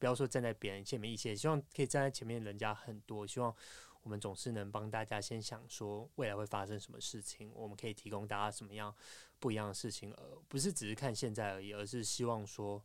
[0.01, 3.25] 不要说站在别人前面一些，希望可以站在前面人家很多。
[3.25, 3.55] 希望
[4.03, 8.93] 我们总是能帮大家先想说未来会发生什么事情，我们可以提供大家什么样
[9.39, 12.83] 不一样的事情，而不是只是看现在而已，而是希望说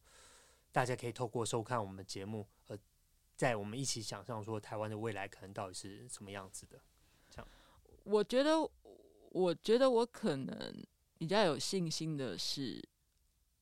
[0.72, 2.78] 大家可以透过收看我们的节目，而
[3.36, 6.80] 在我们一起想象说台湾的未来可能到底是什么样子的。
[7.32, 7.48] 这样，
[8.04, 8.70] 我觉得。
[9.34, 10.86] 我觉得我可能
[11.18, 12.80] 比较有信心的是，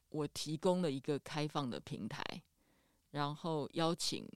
[0.09, 2.21] 我提供了一个开放的平台，
[3.11, 4.27] 然后邀请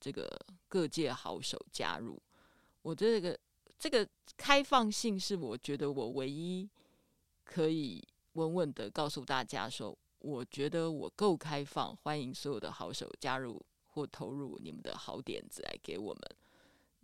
[0.00, 0.28] 这个
[0.66, 2.20] 各界好手加入。
[2.82, 3.38] 我这个
[3.78, 4.06] 这个
[4.36, 6.68] 开放性是我觉得我唯一
[7.44, 8.02] 可以
[8.32, 16.22] 稳稳的告诉大家说，我觉得我够开放，欢迎所有的好手加入或投入你们的好点子来给我们。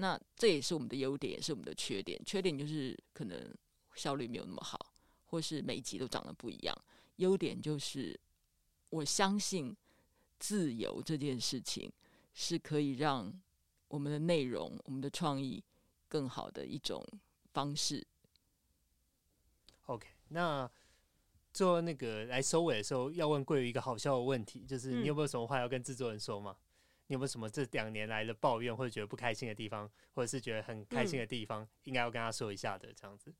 [0.00, 2.18] 那这也是我们的优点，也是我们的缺点。
[2.24, 3.54] 缺点就是可能
[3.94, 4.94] 效率没有那么好，
[5.26, 6.74] 或是每一集都长得不一样。
[7.16, 8.18] 优点就是
[8.88, 9.76] 我相信
[10.38, 11.92] 自由这件事情
[12.32, 13.30] 是可以让
[13.88, 15.62] 我们的内容、我们的创意
[16.08, 17.06] 更好的一种
[17.52, 18.02] 方式。
[19.84, 20.70] OK，那
[21.52, 26.56] 做那个来收尾的时候，要问贵羽一个好笑的问题，就是你有没有什么话要跟制作人说吗？
[26.58, 26.64] 嗯
[27.10, 32.88] 你有没有什么这两年来的抱怨，或者觉得不开心的地方，或者是觉得很开心的地方，嗯、应该要跟他说一下的？
[32.94, 33.34] 这样子。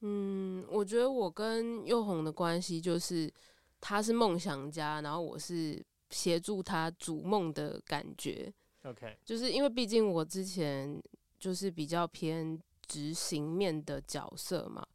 [0.00, 3.32] 嗯，我觉得我跟佑红的关系就是，
[3.80, 8.52] 他是梦想家，然后我是协助他逐梦的感觉。
[8.82, 11.02] OK，就是因为毕竟我之前
[11.38, 14.86] 就是比较偏执行面的角色嘛，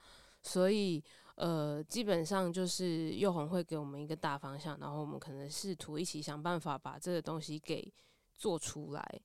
[0.43, 1.03] 所以。
[1.35, 7.93] 呃，基本上就是宥宏会给我们一个大方向，然后我们可能试图一起想办法把这个东西给
[8.33, 9.21] 做出来。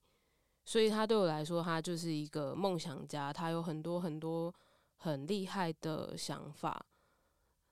[0.65, 4.53] 所以他对我来说，他就是一个梦想家，他有很多很多
[4.97, 6.85] 很厉害的想法。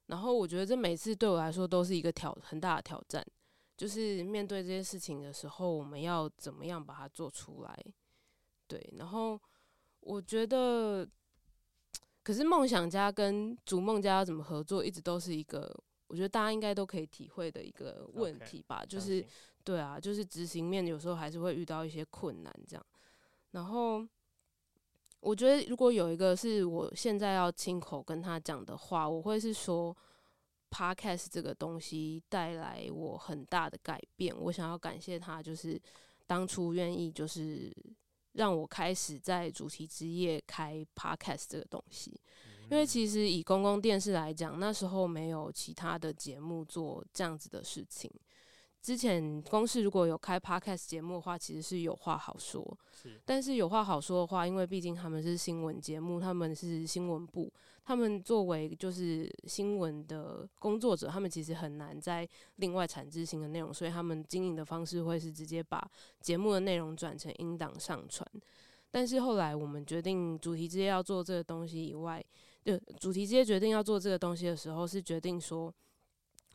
[0.06, 3.24] 然后我觉得这每次对我来说都是一个挑很大的挑战，
[3.76, 7.76] 就是面对这些事情的时候，我们要怎么样把它做出来？
[8.68, 9.40] 对，然后
[9.98, 11.04] 我觉得。
[12.28, 15.74] 可是梦想家跟逐梦家要怎么合作，一直都是一个
[16.08, 18.82] 我觉得大家应该都可以体会的一个问题吧。
[18.84, 19.26] Okay, 就是
[19.64, 22.86] 对啊，就是执行面有时候还是会遇到一些困难这样。
[23.52, 24.06] 然后
[25.20, 29.96] 我觉得如果有一个是我现在要亲口跟他讲的话，我会是说
[30.70, 34.38] ，Podcast 这个东西带来我很大的改变。
[34.38, 35.80] 我想要感谢他，就是
[36.26, 37.74] 当初愿意就是
[38.32, 42.20] 让我开始在主题之夜开 podcast 这个东西。
[42.70, 48.10] 因为其实以公共电视来讲，那时候没有其他的节目做这样子的事情。
[48.80, 52.78] 之前公司如果有开 podcast 节目的话，其实是有话好说。
[52.92, 57.52] 是，但是有话好说的话，因为毕竟他们是新闻节目，他们是新闻部，
[57.84, 62.26] 他们作为就是新闻的工作者，他们其实很难在
[62.56, 65.86] 另外产制新的内容，所以他们经营的方式会是直接把
[66.20, 68.26] 节目的内容转成音档上传。
[68.90, 72.24] 但是后来我们决定主题之夜要做这个东西以外，
[72.64, 75.74] 就主题之夜决定要做这个东西的时候，是决定说。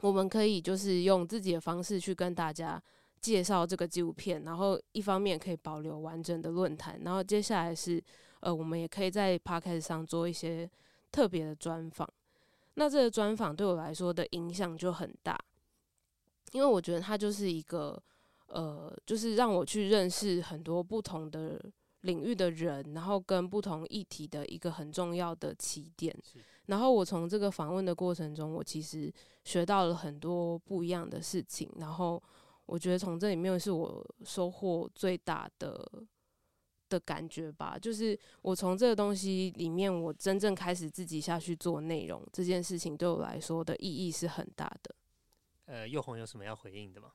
[0.03, 2.81] 我们可以就是用自己的方式去跟大家
[3.21, 8.03] 介绍这个纪录片，然后一方面可以保留完整的论坛，然后接下来是
[8.41, 10.69] 呃，我们也可以在 Podcast 上做一些
[11.09, 12.05] 特别的专访。
[12.73, 15.39] 那这个专访对我来说的影响就很大，
[16.51, 17.97] 因为我觉得它就是一个
[18.47, 21.59] 呃，就是让我去认识很多不同的。
[22.03, 26.13] 领域的人，然后跟不同议题的一个很重要的起点。
[26.67, 31.69] 然后我从这个访问的过程中，我其实学到了很多不一样的事情。
[31.77, 32.21] 然后
[32.65, 35.89] 我觉得从这里面是我收获最大的
[36.89, 37.77] 的感觉吧。
[37.77, 44.95] 就是我从这个东西里面，我真正开始自己下去做内容这件事情，对我来说的意义是很大的。
[45.65, 47.11] 呃，又红有什么要回应的吗？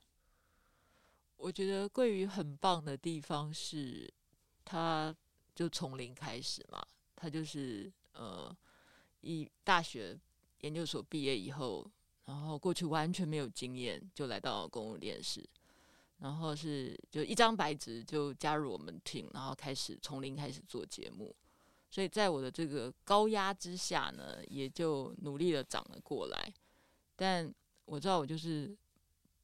[1.36, 4.12] 我觉得桂鱼很棒的地方是。
[4.70, 5.16] 他
[5.55, 6.86] 就从零开始嘛，
[7.16, 8.55] 他就是呃，
[9.20, 10.18] 一大学
[10.60, 11.88] 研究所毕业以后，
[12.24, 15.44] 然后过去完全没有经验，就来到公共电视，
[16.18, 21.34] 然后是就一张白纸就加入我们庭然后开始从零开始做节目，
[21.90, 26.52] 所以在我的这个高压之下呢，也就努力的长了过来，
[27.16, 27.52] 但
[27.84, 28.76] 我知道我就是。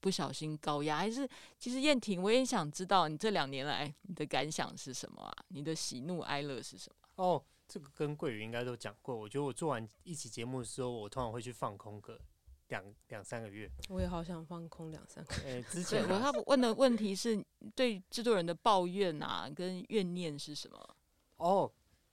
[0.01, 1.27] 不小心高压，还是
[1.59, 5.35] 其实燕婷，我也想知道你这两年来你的感想是什么啊？
[5.49, 7.25] 你的喜怒哀乐是什么？
[7.25, 9.17] 哦，这个跟桂宇应该都讲过。
[9.17, 12.21] 我觉得我做完一期节目的时候，我通常会去放空个
[12.69, 13.71] 两两三个月。
[13.89, 15.55] 我也好想放空两三个月。
[15.55, 17.45] 欸、之前我他问的问题是
[17.75, 20.97] 对制作人的抱怨啊，跟怨念是什么？
[21.37, 21.71] 哦，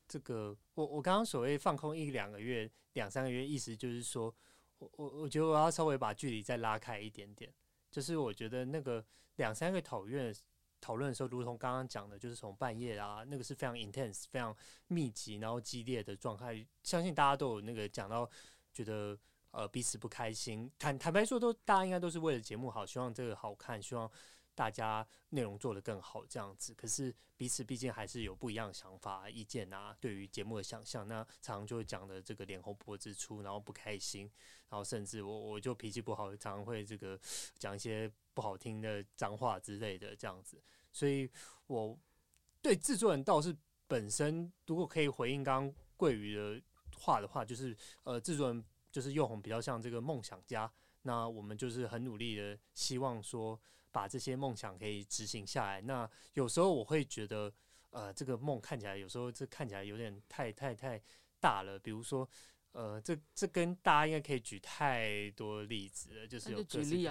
[0.08, 4.34] 这个我我刚刚所谓放空一两个月、两三个月，意思就是说
[4.80, 7.54] 我我我觉得我要稍微把距离再拉开一点点。
[7.92, 10.34] 就是我觉得那个两三个讨论
[10.82, 14.54] 讨论的时候，如同刚刚讲的，就是从半夜啊，那个是非常 intense、非常
[14.88, 16.66] 密集，然后激烈的状态。
[16.84, 18.30] 相信大家都有那个讲到，
[18.74, 19.18] 觉得
[19.52, 20.70] 呃彼此不开心。
[20.78, 24.12] 坦坦白说，都大家应该都是为了节目好，希望这个好看，希望。
[24.54, 29.96] 大家内容做得更好，这样子，可是彼此毕竟还是有不一样的想法、意见啊。
[30.00, 34.30] 对于节目的想象，那常常就会讲的这个脸红脖子粗，然后不开心，
[34.70, 37.18] 然后甚至我我就脾气不好，常常会这个
[37.58, 40.62] 讲一些不好听的脏话之类的这样子。
[40.92, 41.30] 所以
[41.68, 41.98] 我
[42.62, 43.56] 对制作人倒是
[43.88, 46.62] 本身，如果可以回应刚刚桂鱼的
[46.98, 50.72] 话的话，就是呃，制作人就是又红比较像这个梦想家，
[51.04, 53.60] 那我们就是很努力的希望说。
[53.94, 55.82] 把这些梦想可以执行下来。
[55.82, 57.54] 那有时候我会觉得，
[57.90, 60.98] 呃，这个梦看起来有时候这看起来有点太太太
[61.42, 61.78] 大了。
[61.78, 62.26] 比如说，
[62.72, 67.02] 呃，这这跟大家应该可以举太多例子了，就是有各式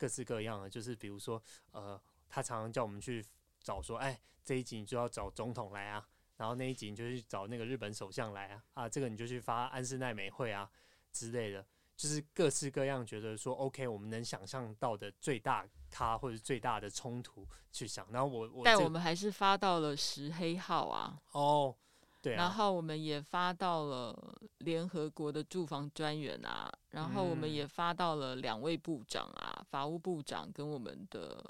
[0.00, 0.70] 各式各样的。
[0.70, 1.40] 就是比如说，
[1.72, 3.22] 呃，他常常叫我们去
[3.60, 10.70] 找说，哎，这一集你就要找总统来啊，然后那一集你就去找那个日本首相来啊，啊，这个你就去发安室奈美惠啊
[11.12, 11.66] 之类的。
[11.96, 21.76] 就是各式各样，觉得说 OK，我们能想象到的最大咖或者最大的冲突去想，然后我我但我们还是发到了石黑号啊，哦，
[22.22, 24.18] 对啊，然后我们也发到了
[24.60, 31.44] 联合国的住房专员啊，然后我们也发到了两位部长啊，嗯、法务部长跟我们的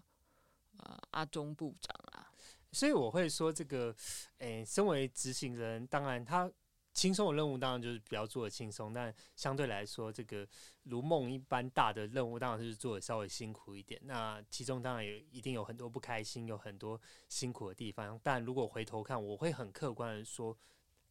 [0.78, 2.32] 呃阿中部长啊，
[2.72, 3.94] 所以我会说这个，
[4.38, 6.50] 诶、欸，身为执行人，当然他。
[6.92, 10.46] 轻松的任务当然就是比较做的轻松，但相对来说，这个
[10.82, 13.98] 如梦一般大的任务当然是做的稍微辛苦一点。
[14.02, 18.18] 那其中当然也一定有很多不开心，有很多辛苦的地方。
[18.24, 20.54] 但如果回头看，我会很客观的说，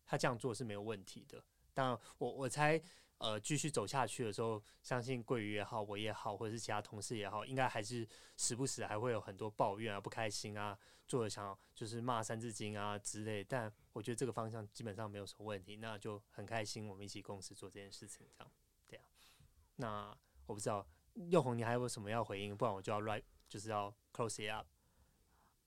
[0.06, 1.42] 他这样做是没有问题的。
[1.74, 2.80] 当然，我我猜。
[3.20, 8.08] 呃，继续走下去的时候，相信桂鱼也好，我也好，或者是其他同事也好，应该还是
[8.38, 13.44] 时不时还会有很多抱怨啊、不开心啊，做的想就是骂三字经啊之类。
[13.44, 18.52] 但我觉得这个方向基本上没有什么问题，那就很开心，我们一起共事做这件事情，这样
[18.88, 19.04] 对啊。
[19.76, 20.88] 那我不知道
[21.30, 22.56] 又红，你还有什么要回应？
[22.56, 24.66] 不然我就要 write，就是要 close it up。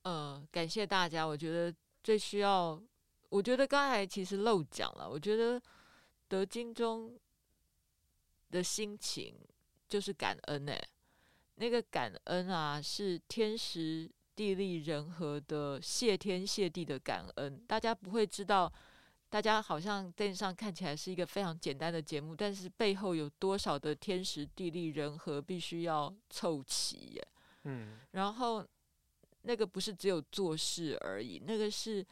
[0.05, 1.27] 呃，感谢大家。
[1.27, 2.83] 我觉得最需要，
[3.29, 5.07] 我觉得刚才其实漏讲了。
[5.07, 5.63] 我觉得
[6.29, 7.15] 得金钟。
[8.53, 9.35] 的心情
[9.89, 10.81] 就是感恩哎，
[11.57, 17.59] 那个感恩啊，是天时地利人和的谢天谢地的感恩。
[17.67, 18.73] 大家不会知道，
[19.29, 27.29] 大家好像电视上看起来是一个非常简单的节目，但是背后有多少的天时地利人和必须要凑齐耶。
[27.65, 28.67] 嗯，然后
[29.43, 32.05] 那个不是只有做事而已，那个是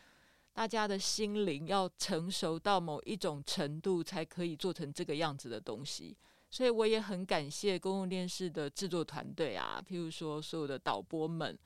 [0.53, 6.16] 大家的心灵要成熟到某一种程度，才可以做成这个样子的东西。
[6.51, 11.57] 所以我也很感谢公共电视的制作团队啊，譬如说所有的导播们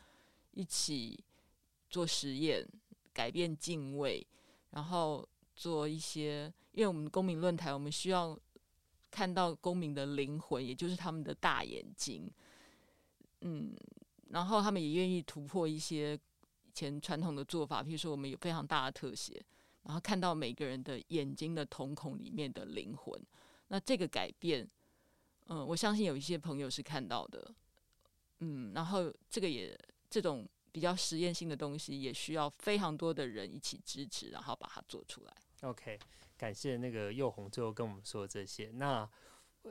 [0.50, 1.18] 一起
[1.88, 2.62] 做实验，
[3.12, 4.24] 改变敬畏，
[4.70, 5.26] 然后
[5.56, 8.38] 做一些，因为我们公民论坛，我们需要
[9.10, 12.30] 看到公民的灵魂，也就是他们的大眼睛，
[13.40, 13.74] 嗯，
[14.28, 19.42] 然后他们也愿意突破一些以前传统的做法，譬如说我们有非常大的特写，
[19.84, 23.18] 然后看到每个人的眼睛的瞳孔里面的灵魂。
[23.68, 24.68] 那这个改变，
[25.46, 27.54] 嗯，我相信有一些朋友是看到的，
[28.40, 29.78] 嗯，然后这个也
[30.10, 35.32] 这种比较实验性的东西，也需要非常多的人一起支持，然后把它做出来。
[35.62, 35.98] OK，
[36.36, 38.70] 感谢那个佑红最后跟我们说这些。
[38.72, 39.08] 那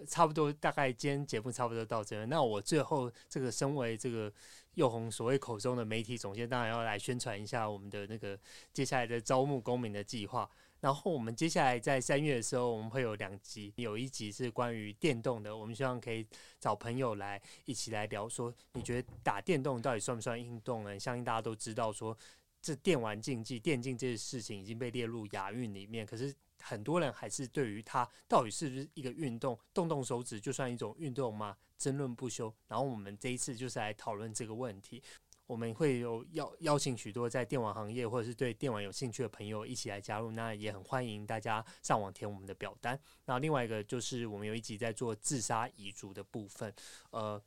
[0.07, 2.25] 差不多，大概今天节目差不多到这。
[2.25, 4.33] 那我最后这个身为这个
[4.73, 8.37] 佑红所谓口中的媒体总监，当然要来宣传一下我们的那个
[8.73, 10.49] 接下来的招募公民的计划。
[10.83, 16.27] 然后我们接下来在三月的时候，我们会有两集，有一集是关于电动的，我们希望可以
[16.59, 20.99] 找朋友来一起来聊，说你觉得打电动到底算不算运动呢？
[20.99, 22.17] 相信大家都知道，说
[22.61, 31.55] 这电玩竞技、电竞这些事情已经被列入亚运里面，可是很多人还是对于它到底是不是一个运动，动动手指就算一种运动吗？
[31.77, 32.53] 争论不休。
[32.67, 35.01] 然后我们这一次就是来讨论这个问题。
[35.45, 42.97] 我们会有邀邀请许多在电网行业或者是对电网有兴趣的朋友一起来加入，那也很欢迎大家上网填我们的表单。
[43.25, 46.73] 那另外一个就是我们有一集在做自杀遗嘱的部分，
[47.11, 47.39] 呃，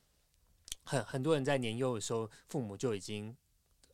[0.84, 3.34] 很很多人在年幼的时候，父母就已经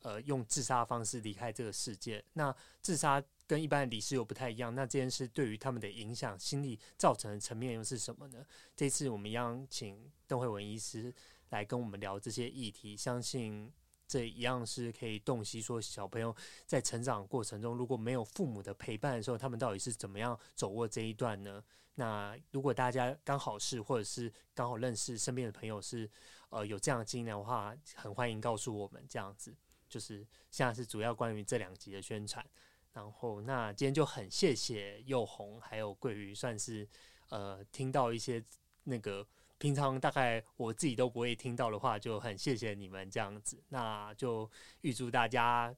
[0.00, 2.22] 呃用自杀方式离开这个世界。
[2.32, 8.44] 那自杀跟一般的离世又不太一样，那这件事对于他们的影响、心理造成的层面又是什么呢？
[8.74, 11.14] 这次我们邀请邓惠文医师
[11.50, 13.72] 来跟我们聊这些议题，相信。
[14.12, 16.36] 这一样是可以洞悉说，小朋友
[16.66, 21.64] 在成长过程中，如果没有父母的陪伴的时候，他们到底是怎么样走过这一段呢？
[21.94, 26.06] 那如果大家刚好是，或者是刚好认识身边的朋友是，
[26.50, 29.02] 呃，有这样的经验的话，很欢迎告诉我们。
[29.08, 29.56] 这样子
[29.88, 30.18] 就是
[30.50, 32.46] 现在是主要关于这两集的宣传。
[32.92, 36.86] 然后，那今天就很谢谢宥宏还有桂鱼，算是
[37.30, 38.44] 呃听到一些
[38.84, 39.26] 那个。
[39.62, 43.62] 平常大概我自己都不会听到的话，就很谢谢你们这样子。
[43.68, 44.50] 那就
[44.80, 45.72] 预祝大家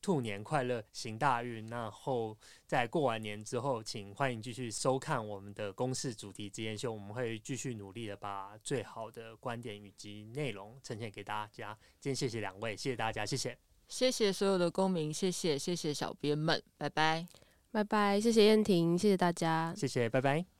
[0.00, 1.66] 兔年快乐，行大运。
[1.66, 11.76] 然后在过完年之后，请欢迎继续收看我们的公式主题之夜秀，我们会继续努力的把最好的观点以及内容呈现给大家。
[11.98, 13.58] 今天谢谢两位，谢谢大家，谢谢，
[13.88, 17.26] 谢谢所有的公民，谢谢谢谢小编们，拜拜，
[17.72, 20.53] 拜拜，谢谢燕婷，谢谢大家，谢谢，拜拜。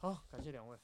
[0.00, 0.78] 好，感谢两位。